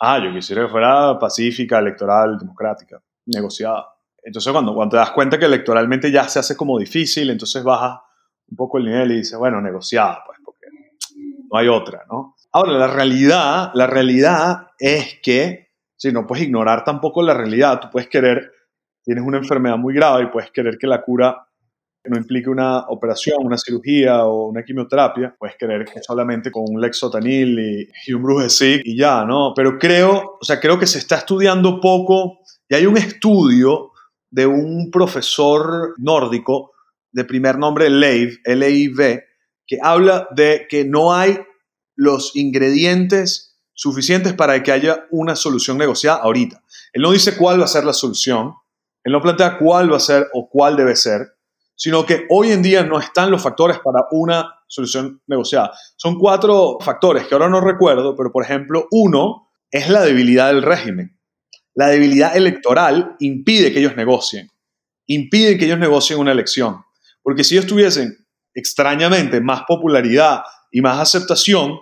Ah, 0.00 0.18
yo 0.22 0.32
quisiera 0.32 0.62
que 0.62 0.68
fuera 0.68 1.18
pacífica, 1.18 1.78
electoral, 1.78 2.38
democrática, 2.38 3.00
negociada. 3.26 3.86
Entonces 4.24 4.50
cuando, 4.52 4.74
cuando 4.74 4.92
te 4.92 4.96
das 4.96 5.10
cuenta 5.10 5.38
que 5.38 5.44
electoralmente 5.44 6.10
ya 6.10 6.26
se 6.28 6.38
hace 6.38 6.56
como 6.56 6.78
difícil, 6.78 7.30
entonces 7.30 7.62
baja 7.62 8.02
un 8.48 8.56
poco 8.56 8.78
el 8.78 8.86
nivel 8.86 9.12
y 9.12 9.16
dices, 9.16 9.38
bueno, 9.38 9.60
negociada, 9.60 10.22
pues, 10.26 10.38
porque 10.44 10.66
no 11.50 11.58
hay 11.58 11.68
otra, 11.68 12.04
¿no? 12.10 12.34
Ahora, 12.52 12.72
la 12.72 12.86
realidad, 12.86 13.72
la 13.74 13.86
realidad 13.86 14.68
es 14.78 15.18
que, 15.22 15.72
si 15.96 16.12
no 16.12 16.26
puedes 16.26 16.44
ignorar 16.44 16.84
tampoco 16.84 17.22
la 17.22 17.34
realidad, 17.34 17.80
tú 17.80 17.88
puedes 17.90 18.08
querer, 18.08 18.52
tienes 19.02 19.24
una 19.24 19.38
enfermedad 19.38 19.76
muy 19.76 19.94
grave 19.94 20.24
y 20.24 20.26
puedes 20.28 20.50
querer 20.50 20.78
que 20.78 20.86
la 20.86 21.02
cura 21.02 21.48
no 22.04 22.16
implique 22.16 22.50
una 22.50 22.80
operación, 22.88 23.38
una 23.40 23.56
cirugía 23.56 24.24
o 24.24 24.48
una 24.48 24.62
quimioterapia, 24.62 25.34
puedes 25.38 25.56
querer 25.56 25.86
que 25.86 26.02
solamente 26.02 26.50
con 26.50 26.64
un 26.68 26.80
lexotanil 26.80 27.58
y, 27.58 27.88
y 28.06 28.12
un 28.12 28.22
brujesig 28.22 28.82
y 28.84 28.96
ya, 28.96 29.24
¿no? 29.24 29.52
Pero 29.56 29.78
creo, 29.78 30.38
o 30.40 30.44
sea, 30.44 30.60
creo 30.60 30.78
que 30.78 30.86
se 30.86 30.98
está 30.98 31.16
estudiando 31.16 31.80
poco 31.80 32.40
y 32.68 32.74
hay 32.74 32.86
un 32.86 32.98
estudio 32.98 33.93
de 34.34 34.46
un 34.46 34.90
profesor 34.90 35.94
nórdico 35.96 36.72
de 37.12 37.24
primer 37.24 37.56
nombre 37.56 37.88
Leiv, 37.88 38.40
L-I-V, 38.42 39.24
que 39.64 39.78
habla 39.80 40.26
de 40.34 40.66
que 40.68 40.84
no 40.84 41.14
hay 41.14 41.38
los 41.94 42.34
ingredientes 42.34 43.56
suficientes 43.74 44.32
para 44.32 44.60
que 44.60 44.72
haya 44.72 45.06
una 45.12 45.36
solución 45.36 45.78
negociada 45.78 46.18
ahorita. 46.18 46.64
Él 46.92 47.02
no 47.02 47.12
dice 47.12 47.36
cuál 47.36 47.60
va 47.60 47.66
a 47.66 47.68
ser 47.68 47.84
la 47.84 47.92
solución, 47.92 48.54
él 49.04 49.12
no 49.12 49.22
plantea 49.22 49.56
cuál 49.56 49.92
va 49.92 49.98
a 49.98 50.00
ser 50.00 50.26
o 50.32 50.48
cuál 50.48 50.76
debe 50.76 50.96
ser, 50.96 51.36
sino 51.76 52.04
que 52.04 52.26
hoy 52.28 52.50
en 52.50 52.62
día 52.62 52.82
no 52.82 52.98
están 52.98 53.30
los 53.30 53.40
factores 53.40 53.78
para 53.78 54.06
una 54.10 54.52
solución 54.66 55.22
negociada. 55.28 55.70
Son 55.94 56.18
cuatro 56.18 56.78
factores 56.80 57.28
que 57.28 57.36
ahora 57.36 57.48
no 57.48 57.60
recuerdo, 57.60 58.16
pero 58.16 58.32
por 58.32 58.42
ejemplo, 58.42 58.88
uno 58.90 59.48
es 59.70 59.88
la 59.88 60.02
debilidad 60.02 60.48
del 60.48 60.62
régimen 60.62 61.14
la 61.74 61.88
debilidad 61.88 62.36
electoral 62.36 63.16
impide 63.18 63.72
que 63.72 63.80
ellos 63.80 63.96
negocien, 63.96 64.50
impide 65.06 65.58
que 65.58 65.66
ellos 65.66 65.78
negocien 65.78 66.18
una 66.18 66.32
elección. 66.32 66.82
Porque 67.22 67.44
si 67.44 67.56
ellos 67.56 67.66
tuviesen 67.66 68.26
extrañamente 68.54 69.40
más 69.40 69.62
popularidad 69.66 70.42
y 70.70 70.80
más 70.80 71.00
aceptación, 71.00 71.78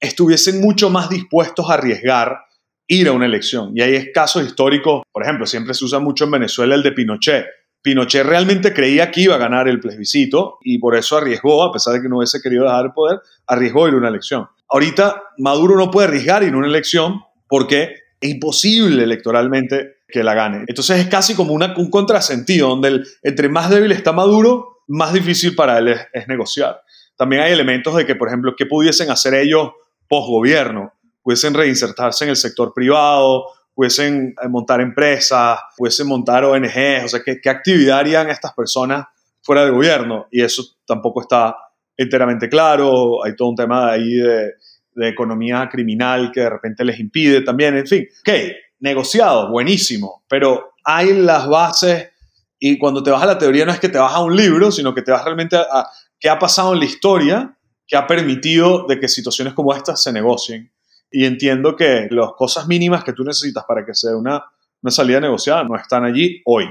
estuviesen 0.00 0.60
mucho 0.60 0.90
más 0.90 1.08
dispuestos 1.10 1.68
a 1.68 1.74
arriesgar 1.74 2.38
ir 2.86 3.08
a 3.08 3.12
una 3.12 3.26
elección. 3.26 3.72
Y 3.74 3.82
hay 3.82 4.12
casos 4.12 4.44
históricos, 4.44 5.02
por 5.10 5.22
ejemplo, 5.22 5.46
siempre 5.46 5.74
se 5.74 5.84
usa 5.84 5.98
mucho 5.98 6.24
en 6.24 6.32
Venezuela 6.32 6.74
el 6.74 6.82
de 6.82 6.92
Pinochet. 6.92 7.46
Pinochet 7.82 8.24
realmente 8.24 8.72
creía 8.72 9.10
que 9.10 9.22
iba 9.22 9.34
a 9.34 9.38
ganar 9.38 9.68
el 9.68 9.80
plebiscito 9.80 10.58
y 10.62 10.78
por 10.78 10.96
eso 10.96 11.18
arriesgó, 11.18 11.62
a 11.62 11.72
pesar 11.72 11.94
de 11.94 12.02
que 12.02 12.08
no 12.08 12.18
hubiese 12.18 12.40
querido 12.40 12.64
dejar 12.64 12.86
el 12.86 12.92
poder, 12.92 13.20
arriesgó 13.46 13.88
ir 13.88 13.94
a 13.94 13.98
una 13.98 14.08
elección. 14.08 14.46
Ahorita 14.68 15.22
Maduro 15.38 15.76
no 15.76 15.90
puede 15.90 16.08
arriesgar 16.08 16.42
ir 16.42 16.54
a 16.54 16.56
una 16.56 16.66
elección 16.66 17.20
porque 17.46 17.94
imposible 18.28 19.02
electoralmente 19.02 19.98
que 20.08 20.22
la 20.22 20.34
gane. 20.34 20.64
Entonces 20.66 21.00
es 21.00 21.08
casi 21.08 21.34
como 21.34 21.54
un 21.54 21.90
contrasentido, 21.90 22.68
donde 22.68 23.02
entre 23.22 23.48
más 23.48 23.70
débil 23.70 23.92
está 23.92 24.12
Maduro, 24.12 24.82
más 24.86 25.12
difícil 25.12 25.54
para 25.54 25.78
él 25.78 25.96
es, 26.12 26.28
negociar. 26.28 26.80
También 27.16 27.42
hay 27.42 27.52
elementos 27.52 27.94
de 27.96 28.06
que, 28.06 28.14
por 28.14 28.28
ejemplo, 28.28 28.54
¿qué 28.56 28.66
pudiesen 28.66 29.10
hacer 29.10 29.34
ellos 29.34 29.72
post-gobierno? 30.08 30.92
Pudiesen 31.22 31.54
reinsertarse 31.54 32.24
en 32.24 32.30
el 32.30 32.36
sector 32.36 32.72
privado, 32.74 33.46
pudiesen 33.74 34.34
eh, 34.42 34.48
montar 34.48 34.80
empresas, 34.80 35.58
pudiesen 35.76 36.06
montar 36.06 36.44
ONGs, 36.44 37.04
o 37.04 37.08
sea, 37.08 37.20
¿qué, 37.24 37.40
qué 37.40 37.50
actividad 37.50 37.98
harían 37.98 38.30
estas 38.30 38.52
personas 38.52 39.06
fuera 39.42 39.64
del 39.64 39.72
gobierno? 39.72 40.26
Y 40.30 40.42
eso 40.42 40.62
tampoco 40.86 41.22
está 41.22 41.56
enteramente 41.96 42.48
claro, 42.48 43.24
hay 43.24 43.34
todo 43.36 43.48
un 43.48 43.56
tema 43.56 43.90
ahí 43.90 44.14
de, 44.14 44.52
de 44.94 45.08
economía 45.08 45.68
criminal 45.70 46.30
que 46.32 46.40
de 46.40 46.50
repente 46.50 46.84
les 46.84 46.98
impide 47.00 47.40
también, 47.42 47.76
en 47.76 47.86
fin. 47.86 48.06
Ok, 48.20 48.34
negociado, 48.80 49.50
buenísimo, 49.50 50.24
pero 50.28 50.74
hay 50.84 51.12
las 51.14 51.48
bases 51.48 52.10
y 52.58 52.78
cuando 52.78 53.02
te 53.02 53.10
vas 53.10 53.22
a 53.22 53.26
la 53.26 53.38
teoría 53.38 53.64
no 53.64 53.72
es 53.72 53.80
que 53.80 53.88
te 53.88 53.98
vas 53.98 54.14
a 54.14 54.20
un 54.20 54.36
libro, 54.36 54.70
sino 54.70 54.94
que 54.94 55.02
te 55.02 55.10
vas 55.10 55.24
realmente 55.24 55.56
a, 55.56 55.88
qué 56.18 56.28
ha 56.28 56.38
pasado 56.38 56.72
en 56.72 56.80
la 56.80 56.86
historia 56.86 57.58
que 57.86 57.96
ha 57.96 58.06
permitido 58.06 58.86
de 58.86 58.98
que 58.98 59.08
situaciones 59.08 59.52
como 59.52 59.74
estas 59.74 60.02
se 60.02 60.12
negocien. 60.12 60.72
Y 61.10 61.26
entiendo 61.26 61.76
que 61.76 62.08
las 62.10 62.30
cosas 62.36 62.66
mínimas 62.66 63.04
que 63.04 63.12
tú 63.12 63.22
necesitas 63.22 63.64
para 63.68 63.84
que 63.84 63.94
sea 63.94 64.16
una, 64.16 64.42
una 64.82 64.90
salida 64.90 65.20
negociada 65.20 65.64
no 65.64 65.76
están 65.76 66.04
allí 66.04 66.40
hoy. 66.46 66.64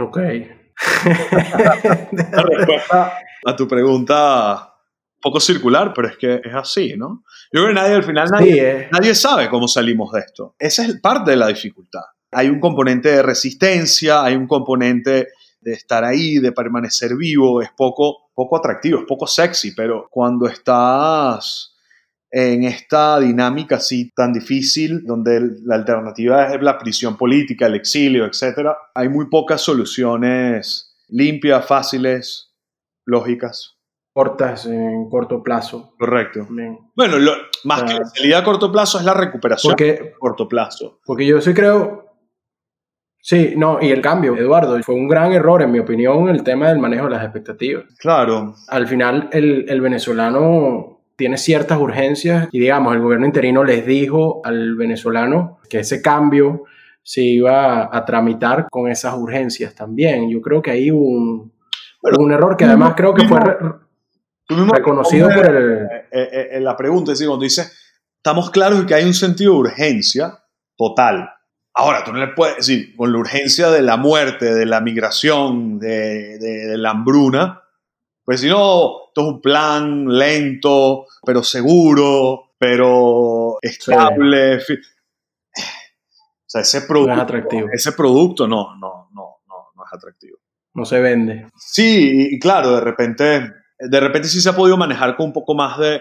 Ok. 0.00 0.16
la 2.32 2.42
respuesta 2.42 3.18
a 3.44 3.56
tu 3.56 3.68
pregunta 3.68 4.73
poco 5.24 5.40
circular, 5.40 5.94
pero 5.94 6.08
es 6.08 6.18
que 6.18 6.34
es 6.44 6.54
así, 6.54 6.94
¿no? 6.98 7.24
Yo 7.50 7.62
creo 7.62 7.68
que 7.68 7.74
nadie, 7.74 7.94
al 7.94 8.04
final, 8.04 8.28
nadie, 8.30 8.88
nadie 8.92 9.14
sabe 9.14 9.48
cómo 9.48 9.66
salimos 9.66 10.12
de 10.12 10.20
esto. 10.20 10.54
Esa 10.58 10.84
es 10.84 11.00
parte 11.00 11.30
de 11.30 11.38
la 11.38 11.46
dificultad. 11.48 12.02
Hay 12.30 12.50
un 12.50 12.60
componente 12.60 13.08
de 13.08 13.22
resistencia, 13.22 14.22
hay 14.22 14.34
un 14.36 14.46
componente 14.46 15.28
de 15.62 15.72
estar 15.72 16.04
ahí, 16.04 16.40
de 16.40 16.52
permanecer 16.52 17.16
vivo, 17.16 17.62
es 17.62 17.70
poco, 17.74 18.30
poco 18.34 18.58
atractivo, 18.58 18.98
es 18.98 19.06
poco 19.06 19.26
sexy, 19.26 19.74
pero 19.74 20.08
cuando 20.10 20.46
estás 20.46 21.74
en 22.30 22.64
esta 22.64 23.18
dinámica 23.18 23.76
así 23.76 24.12
tan 24.14 24.30
difícil, 24.30 25.04
donde 25.06 25.40
la 25.64 25.76
alternativa 25.76 26.52
es 26.52 26.60
la 26.60 26.76
prisión 26.76 27.16
política, 27.16 27.66
el 27.66 27.76
exilio, 27.76 28.26
etc., 28.26 28.72
hay 28.94 29.08
muy 29.08 29.30
pocas 29.30 29.62
soluciones 29.62 30.94
limpias, 31.08 31.64
fáciles, 31.64 32.52
lógicas 33.06 33.74
cortas 34.14 34.66
en 34.66 35.10
corto 35.10 35.42
plazo. 35.42 35.92
Correcto. 35.98 36.46
Bueno, 36.94 37.16
más 37.64 37.82
que 37.82 37.94
la 37.94 38.04
salida 38.06 38.38
a 38.38 38.44
corto 38.44 38.70
plazo 38.70 38.98
es 39.00 39.04
la 39.04 39.12
recuperación 39.12 39.72
porque, 39.72 40.12
a 40.14 40.18
corto 40.18 40.48
plazo. 40.48 41.00
Porque 41.04 41.26
yo 41.26 41.40
sí 41.40 41.52
creo, 41.52 42.14
sí, 43.20 43.54
no, 43.56 43.78
y 43.82 43.90
el 43.90 44.00
cambio, 44.00 44.36
Eduardo, 44.36 44.80
fue 44.84 44.94
un 44.94 45.08
gran 45.08 45.32
error, 45.32 45.62
en 45.62 45.72
mi 45.72 45.80
opinión, 45.80 46.28
el 46.28 46.44
tema 46.44 46.68
del 46.68 46.78
manejo 46.78 47.06
de 47.06 47.10
las 47.10 47.24
expectativas. 47.24 47.86
Claro. 47.98 48.54
Al 48.68 48.86
final, 48.86 49.28
el, 49.32 49.66
el 49.68 49.80
venezolano 49.80 51.00
tiene 51.16 51.36
ciertas 51.36 51.78
urgencias 51.80 52.48
y, 52.52 52.60
digamos, 52.60 52.94
el 52.94 53.00
gobierno 53.00 53.26
interino 53.26 53.64
les 53.64 53.84
dijo 53.84 54.42
al 54.44 54.76
venezolano 54.76 55.58
que 55.68 55.80
ese 55.80 56.00
cambio 56.00 56.62
se 57.02 57.20
iba 57.20 57.90
a 57.92 58.04
tramitar 58.04 58.68
con 58.70 58.88
esas 58.88 59.14
urgencias 59.16 59.74
también. 59.74 60.30
Yo 60.30 60.40
creo 60.40 60.62
que 60.62 60.70
hay 60.70 60.92
un, 60.92 61.52
un 62.00 62.32
error 62.32 62.56
que 62.56 62.64
además 62.64 62.94
creo 62.96 63.12
que 63.12 63.26
fue 63.26 63.40
reconocido 64.48 65.28
por 65.28 65.46
el... 65.46 65.72
Eh, 65.82 66.08
eh, 66.10 66.48
eh, 66.52 66.60
la 66.60 66.76
pregunta 66.76 67.12
es 67.12 67.18
decir, 67.18 67.28
cuando 67.28 67.44
dice, 67.44 67.70
estamos 68.16 68.50
claros 68.50 68.80
de 68.80 68.86
que 68.86 68.94
hay 68.94 69.04
un 69.04 69.14
sentido 69.14 69.52
de 69.52 69.58
urgencia 69.58 70.44
total. 70.76 71.30
Ahora, 71.74 72.04
tú 72.04 72.12
no 72.12 72.18
le 72.18 72.28
puedes 72.28 72.56
decir, 72.56 72.94
con 72.96 73.12
la 73.12 73.18
urgencia 73.18 73.70
de 73.70 73.82
la 73.82 73.96
muerte, 73.96 74.54
de 74.54 74.66
la 74.66 74.80
migración, 74.80 75.78
de, 75.78 76.74
la 76.76 76.90
hambruna, 76.90 77.62
pues 78.24 78.40
si 78.40 78.48
no, 78.48 79.08
esto 79.08 79.20
es 79.20 79.26
un 79.26 79.40
plan 79.40 80.06
lento, 80.06 81.06
pero 81.24 81.42
seguro, 81.42 82.54
pero 82.58 83.58
estable. 83.60 84.56
O 84.56 84.60
sea, 86.46 86.60
ese 86.60 86.82
producto, 86.82 87.20
atractivo. 87.20 87.68
ese 87.72 87.92
producto 87.92 88.46
no, 88.46 88.76
no, 88.76 89.08
no, 89.12 89.38
no, 89.46 89.54
no 89.74 89.84
es 89.84 89.92
atractivo. 89.92 90.38
No 90.74 90.84
se 90.84 91.00
vende. 91.00 91.46
Sí, 91.56 92.28
y 92.32 92.38
claro, 92.38 92.74
de 92.74 92.80
repente, 92.80 93.52
de 93.88 94.00
repente 94.00 94.28
sí 94.28 94.40
se 94.40 94.48
ha 94.48 94.56
podido 94.56 94.76
manejar 94.76 95.16
con 95.16 95.26
un 95.26 95.32
poco 95.32 95.54
más 95.54 95.78
de... 95.78 96.00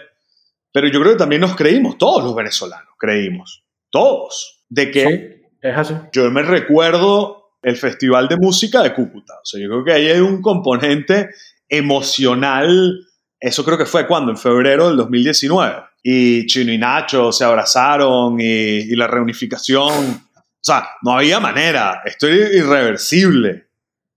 Pero 0.72 0.88
yo 0.88 1.00
creo 1.00 1.14
que 1.14 1.20
también 1.20 1.42
nos 1.42 1.56
creímos, 1.56 1.98
todos 1.98 2.24
los 2.24 2.36
venezolanos 2.36 2.94
creímos, 2.98 3.64
todos, 3.92 4.66
de 4.70 4.90
que 4.90 5.44
es 5.62 5.78
así. 5.78 5.94
Yo 6.12 6.30
me 6.32 6.42
recuerdo 6.42 7.44
el 7.62 7.78
Festival 7.78 8.28
de 8.28 8.38
Música 8.38 8.84
de 8.84 8.94
Cúcuta. 8.94 9.34
O 9.36 9.46
sea, 9.46 9.62
yo 9.62 9.70
creo 9.70 9.84
que 9.84 9.94
ahí 9.94 10.08
hay 10.08 10.20
un 10.20 10.42
componente 10.42 11.30
emocional. 11.70 13.00
Eso 13.40 13.64
creo 13.64 13.78
que 13.78 13.86
fue 13.86 14.06
cuando, 14.06 14.32
en 14.32 14.38
febrero 14.38 14.90
del 14.90 14.98
2019. 14.98 15.84
Y 16.04 16.46
Chino 16.48 16.74
y 16.74 16.78
Nacho 16.78 17.32
se 17.32 17.46
abrazaron 17.46 18.38
y, 18.40 18.94
la 18.96 19.08
reunificación. 19.08 19.94
O 20.36 20.62
sea, 20.62 20.86
no 21.02 21.14
había 21.14 21.40
manera. 21.40 22.02
Esto 22.06 22.28
era 22.28 22.54
irreversible. 22.54 23.68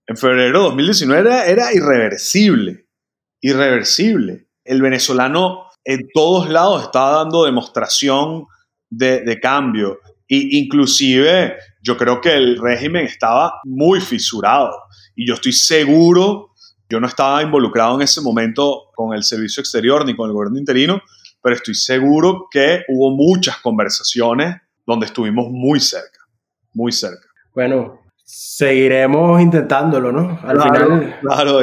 En 0.07 0.17
febrero 0.17 0.59
de 0.59 0.65
2019 0.65 1.51
era, 1.51 1.73
irreversible. 1.73 2.86
Irreversible. 3.41 4.49
El 4.65 4.83
venezolano 4.83 5.67
en 5.85 6.09
todos 6.13 6.49
lados 6.49 6.83
estaba 6.83 7.19
dando 7.19 7.45
demostración 7.45 8.47
de, 8.91 9.21
de 9.21 9.41
cambio. 9.41 10.01
Y 10.29 10.59
inclusive 10.59 11.57
yo 11.83 11.97
creo 11.97 12.21
que 12.21 12.35
el 12.35 12.59
régimen 12.59 13.05
estaba 13.05 13.61
muy 13.65 14.01
fisurado 14.01 14.73
y 15.15 15.27
yo 15.27 15.35
estoy 15.35 15.53
seguro, 15.53 16.53
yo 16.89 17.01
no 17.01 17.07
estaba 17.07 17.43
involucrado 17.43 17.95
en 17.97 18.03
ese 18.03 18.21
momento 18.21 18.91
con 18.95 19.15
el 19.15 19.23
servicio 19.23 19.61
exterior 19.61 20.05
ni 20.05 20.15
con 20.15 20.29
el 20.29 20.35
gobierno 20.35 20.59
interino, 20.59 21.01
pero 21.41 21.55
estoy 21.57 21.75
seguro 21.75 22.49
que 22.51 22.85
hubo 22.89 23.13
muchas 23.13 23.59
conversaciones 23.59 24.57
donde 24.85 25.07
estuvimos 25.07 25.49
muy 25.51 25.81
cerca, 25.81 26.21
muy 26.73 26.93
cerca. 26.93 27.29
Bueno, 27.55 28.01
seguiremos 28.27 29.41
intentándolo, 29.41 30.11
¿no? 30.11 30.41
Al 30.43 30.61
final, 30.61 31.17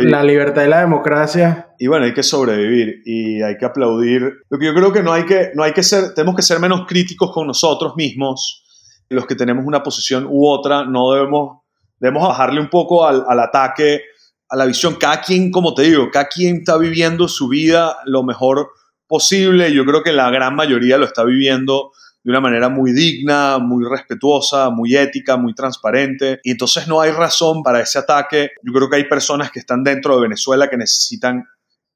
la 0.10 0.24
libertad 0.24 0.64
y 0.64 0.70
la 0.70 0.80
democracia. 0.80 1.76
Y 1.78 1.88
bueno, 1.88 2.06
hay 2.06 2.14
que 2.14 2.24
sobrevivir 2.24 3.02
y 3.06 3.42
hay 3.42 3.58
que 3.58 3.66
aplaudir. 3.66 4.32
Lo 4.50 4.58
que 4.58 4.68
yo 4.68 4.74
creo 4.74 4.94
que 4.94 5.04
no 5.04 5.12
hay 5.12 5.26
que, 5.26 5.52
no 5.56 5.64
hay 5.64 5.74
que 5.74 5.84
ser, 5.84 6.14
tenemos 6.14 6.38
que 6.38 6.42
ser 6.42 6.60
menos 6.60 6.86
críticos 6.88 7.32
con 7.34 7.48
nosotros 7.48 7.96
mismos. 7.98 8.64
Los 9.10 9.28
que 9.28 9.36
tenemos 9.36 9.66
una 9.66 9.84
posición 9.84 10.26
u 10.30 10.48
otra, 10.48 10.86
no 10.86 11.12
debemos, 11.12 11.64
debemos 12.00 12.30
bajarle 12.30 12.62
un 12.62 12.70
poco 12.70 13.06
al, 13.06 13.26
al 13.28 13.40
ataque, 13.42 14.04
a 14.48 14.56
la 14.56 14.66
visión. 14.66 14.96
Cada 14.96 15.20
quien, 15.20 15.52
como 15.52 15.74
te 15.74 15.82
digo, 15.82 16.10
cada 16.12 16.30
quien 16.30 16.60
está 16.60 16.78
viviendo 16.78 17.28
su 17.28 17.50
vida 17.50 17.98
lo 18.06 18.24
mejor 18.24 18.70
posible. 19.06 19.74
Yo 19.74 19.84
creo 19.84 20.02
que 20.02 20.14
la 20.14 20.30
gran 20.30 20.56
mayoría 20.56 20.98
lo 20.98 21.06
está 21.06 21.26
viviendo 21.26 21.92
de 22.24 22.32
una 22.32 22.40
manera 22.40 22.70
muy 22.70 22.94
digna, 22.94 23.58
muy 23.60 23.84
respetuosa, 23.88 24.70
muy 24.70 24.96
ética, 24.96 25.36
muy 25.36 25.54
transparente. 25.54 26.40
Y 26.44 26.52
entonces 26.52 26.88
no 26.88 27.02
hay 27.02 27.12
razón 27.12 27.64
para 27.64 27.82
ese 27.82 28.00
ataque. 28.00 28.52
Yo 28.64 28.72
creo 28.72 28.90
que 28.90 28.96
hay 28.96 29.04
personas 29.06 29.52
que 29.52 29.60
están 29.60 29.84
dentro 29.84 30.16
de 30.16 30.24
Venezuela 30.24 30.70
que 30.70 30.78
necesitan 30.78 31.46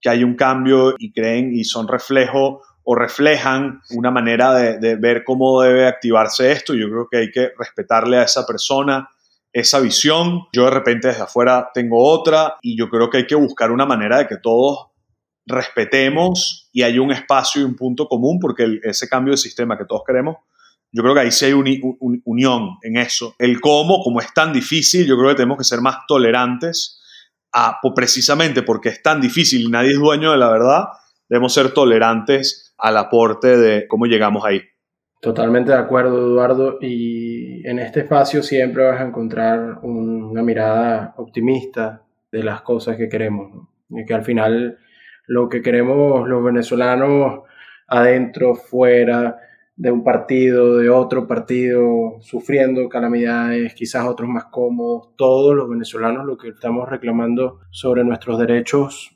que 0.01 0.09
haya 0.09 0.25
un 0.25 0.35
cambio 0.35 0.95
y 0.97 1.11
creen 1.11 1.53
y 1.53 1.63
son 1.63 1.87
reflejo 1.87 2.61
o 2.83 2.95
reflejan 2.95 3.81
una 3.91 4.11
manera 4.11 4.53
de, 4.53 4.95
ver 4.95 5.23
cómo 5.23 5.61
debe 5.61 5.87
activarse 5.87 6.51
esto. 6.51 6.73
Yo 6.73 6.89
creo 6.89 7.07
que 7.09 7.17
hay 7.17 7.31
que 7.31 7.51
respetarle 7.57 8.17
a 8.17 8.23
esa 8.23 8.45
persona 8.45 9.09
esa 9.53 9.79
visión. 9.79 10.43
Yo 10.53 10.65
de 10.65 10.71
repente 10.71 11.07
desde 11.07 11.23
afuera 11.23 11.69
tengo 11.73 12.03
otra 12.03 12.57
y 12.61 12.77
yo 12.77 12.89
creo 12.89 13.09
que 13.09 13.17
hay 13.17 13.27
que 13.27 13.35
buscar 13.35 13.71
una 13.71 13.85
manera 13.85 14.19
de 14.19 14.27
que 14.27 14.37
todos 14.37 14.87
respetemos 15.47 16.69
y 16.71 16.83
hay 16.83 16.99
un 16.99 17.11
espacio 17.11 17.61
y 17.61 17.65
un 17.65 17.75
punto 17.75 18.07
común, 18.07 18.37
porque 18.39 18.79
ese 18.83 19.07
cambio 19.07 19.31
de 19.31 19.37
sistema 19.37 19.77
que 19.77 19.85
todos 19.85 20.03
queremos, 20.05 20.37
yo 20.91 21.01
creo 21.01 21.13
que 21.13 21.21
ahí 21.21 21.31
sí 21.31 21.45
hay 21.45 21.53
unión 21.53 22.77
en 22.81 22.97
eso. 22.97 23.35
El 23.39 23.59
cómo, 23.59 24.03
como 24.03 24.19
es 24.19 24.33
tan 24.33 24.53
difícil, 24.53 25.05
yo 25.05 25.17
creo 25.17 25.29
que 25.29 25.35
tenemos 25.35 25.57
que 25.57 25.63
ser 25.63 25.81
más 25.81 25.99
tolerantes, 26.07 27.01
a, 27.53 27.79
precisamente 27.95 28.61
porque 28.61 28.89
es 28.89 29.01
tan 29.01 29.21
difícil 29.21 29.61
y 29.61 29.69
nadie 29.69 29.91
es 29.91 29.99
dueño 29.99 30.31
de 30.31 30.37
la 30.37 30.49
verdad, 30.49 30.85
debemos 31.29 31.53
ser 31.53 31.71
tolerantes 31.71 32.73
al 32.77 32.97
aporte 32.97 33.57
de 33.57 33.87
cómo 33.87 34.05
llegamos 34.05 34.45
ahí. 34.45 34.61
Totalmente 35.19 35.71
de 35.71 35.77
acuerdo, 35.77 36.17
Eduardo. 36.19 36.77
Y 36.79 37.67
en 37.67 37.79
este 37.79 38.01
espacio 38.01 38.43
siempre 38.43 38.85
vas 38.85 39.01
a 39.01 39.05
encontrar 39.05 39.79
una 39.81 40.43
mirada 40.43 41.15
optimista 41.17 42.03
de 42.31 42.43
las 42.43 42.61
cosas 42.61 42.97
que 42.97 43.09
queremos. 43.09 43.67
Y 43.89 44.05
que 44.05 44.13
al 44.13 44.23
final 44.23 44.77
lo 45.27 45.49
que 45.49 45.61
queremos 45.61 46.27
los 46.27 46.43
venezolanos 46.43 47.41
adentro, 47.87 48.55
fuera 48.55 49.37
de 49.75 49.91
un 49.91 50.03
partido, 50.03 50.77
de 50.77 50.89
otro 50.89 51.27
partido, 51.27 52.17
sufriendo 52.21 52.89
calamidades, 52.89 53.75
quizás 53.75 54.07
otros 54.07 54.27
más 54.27 54.45
cómodos, 54.45 55.15
todos 55.15 55.55
los 55.55 55.69
venezolanos 55.69 56.25
lo 56.25 56.37
que 56.37 56.49
estamos 56.49 56.89
reclamando 56.89 57.59
sobre 57.69 58.03
nuestros 58.03 58.39
derechos 58.39 59.15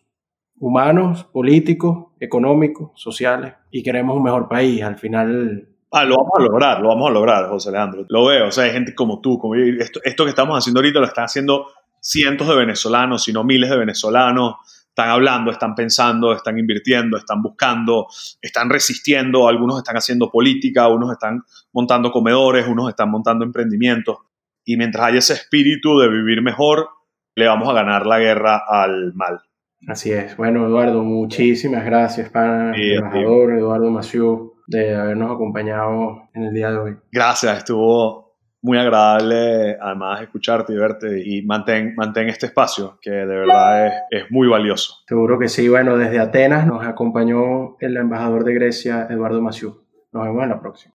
humanos, 0.59 1.23
políticos, 1.23 2.09
económicos, 2.19 2.91
sociales, 2.93 3.55
y 3.71 3.81
queremos 3.81 4.15
un 4.15 4.23
mejor 4.23 4.47
país. 4.47 4.83
Al 4.83 4.99
final... 4.99 5.67
Ah, 5.89 6.05
lo 6.05 6.17
vamos 6.17 6.31
a 6.37 6.43
lograr, 6.43 6.81
lo 6.81 6.89
vamos 6.89 7.09
a 7.09 7.13
lograr, 7.13 7.49
José 7.49 7.69
Alejandro. 7.69 8.05
Lo 8.07 8.25
veo, 8.27 8.47
o 8.47 8.51
sea, 8.51 8.65
hay 8.65 8.71
gente 8.71 8.93
como 8.93 9.19
tú, 9.19 9.39
como 9.39 9.55
esto, 9.55 9.99
esto 10.03 10.23
que 10.23 10.29
estamos 10.29 10.55
haciendo 10.57 10.79
ahorita 10.79 10.99
lo 10.99 11.07
están 11.07 11.25
haciendo 11.25 11.65
cientos 11.99 12.47
de 12.47 12.55
venezolanos, 12.55 13.23
si 13.23 13.33
no 13.33 13.43
miles 13.43 13.69
de 13.71 13.77
venezolanos 13.77 14.57
están 15.01 15.13
hablando, 15.13 15.51
están 15.51 15.73
pensando, 15.73 16.31
están 16.33 16.59
invirtiendo, 16.59 17.17
están 17.17 17.41
buscando, 17.41 18.07
están 18.39 18.69
resistiendo, 18.69 19.47
algunos 19.47 19.79
están 19.79 19.97
haciendo 19.97 20.29
política, 20.29 20.87
unos 20.87 21.11
están 21.11 21.43
montando 21.73 22.11
comedores, 22.11 22.67
unos 22.67 22.89
están 22.89 23.09
montando 23.09 23.43
emprendimientos. 23.43 24.17
Y 24.63 24.77
mientras 24.77 25.07
haya 25.07 25.17
ese 25.17 25.33
espíritu 25.33 25.97
de 25.97 26.07
vivir 26.07 26.43
mejor, 26.43 26.89
le 27.35 27.47
vamos 27.47 27.67
a 27.67 27.73
ganar 27.73 28.05
la 28.05 28.19
guerra 28.19 28.61
al 28.67 29.13
mal. 29.15 29.41
Así 29.87 30.11
es. 30.11 30.37
Bueno, 30.37 30.67
Eduardo, 30.67 31.03
muchísimas 31.03 31.83
gracias, 31.83 32.29
para 32.29 32.75
el 32.75 32.97
embajador 32.97 33.53
Eduardo 33.53 33.89
Maciú, 33.89 34.53
de 34.67 34.95
habernos 34.95 35.31
acompañado 35.31 36.29
en 36.35 36.43
el 36.43 36.53
día 36.53 36.69
de 36.69 36.77
hoy. 36.77 36.97
Gracias, 37.11 37.57
estuvo 37.57 38.20
muy 38.61 38.77
agradable 38.77 39.77
además 39.81 40.21
escucharte 40.21 40.73
y 40.73 40.77
verte 40.77 41.21
y 41.23 41.41
mantén, 41.41 41.95
mantén 41.95 42.29
este 42.29 42.45
espacio 42.45 42.99
que 43.01 43.11
de 43.11 43.25
verdad 43.25 43.87
es, 43.87 43.93
es 44.11 44.31
muy 44.31 44.47
valioso. 44.47 44.95
Seguro 45.07 45.39
que 45.39 45.49
sí. 45.49 45.67
Bueno, 45.67 45.97
desde 45.97 46.19
Atenas 46.19 46.67
nos 46.67 46.85
acompañó 46.85 47.77
el 47.79 47.97
embajador 47.97 48.43
de 48.43 48.53
Grecia, 48.53 49.07
Eduardo 49.09 49.41
Maciú. 49.41 49.81
Nos 50.11 50.23
vemos 50.25 50.43
en 50.43 50.49
la 50.49 50.59
próxima. 50.59 50.93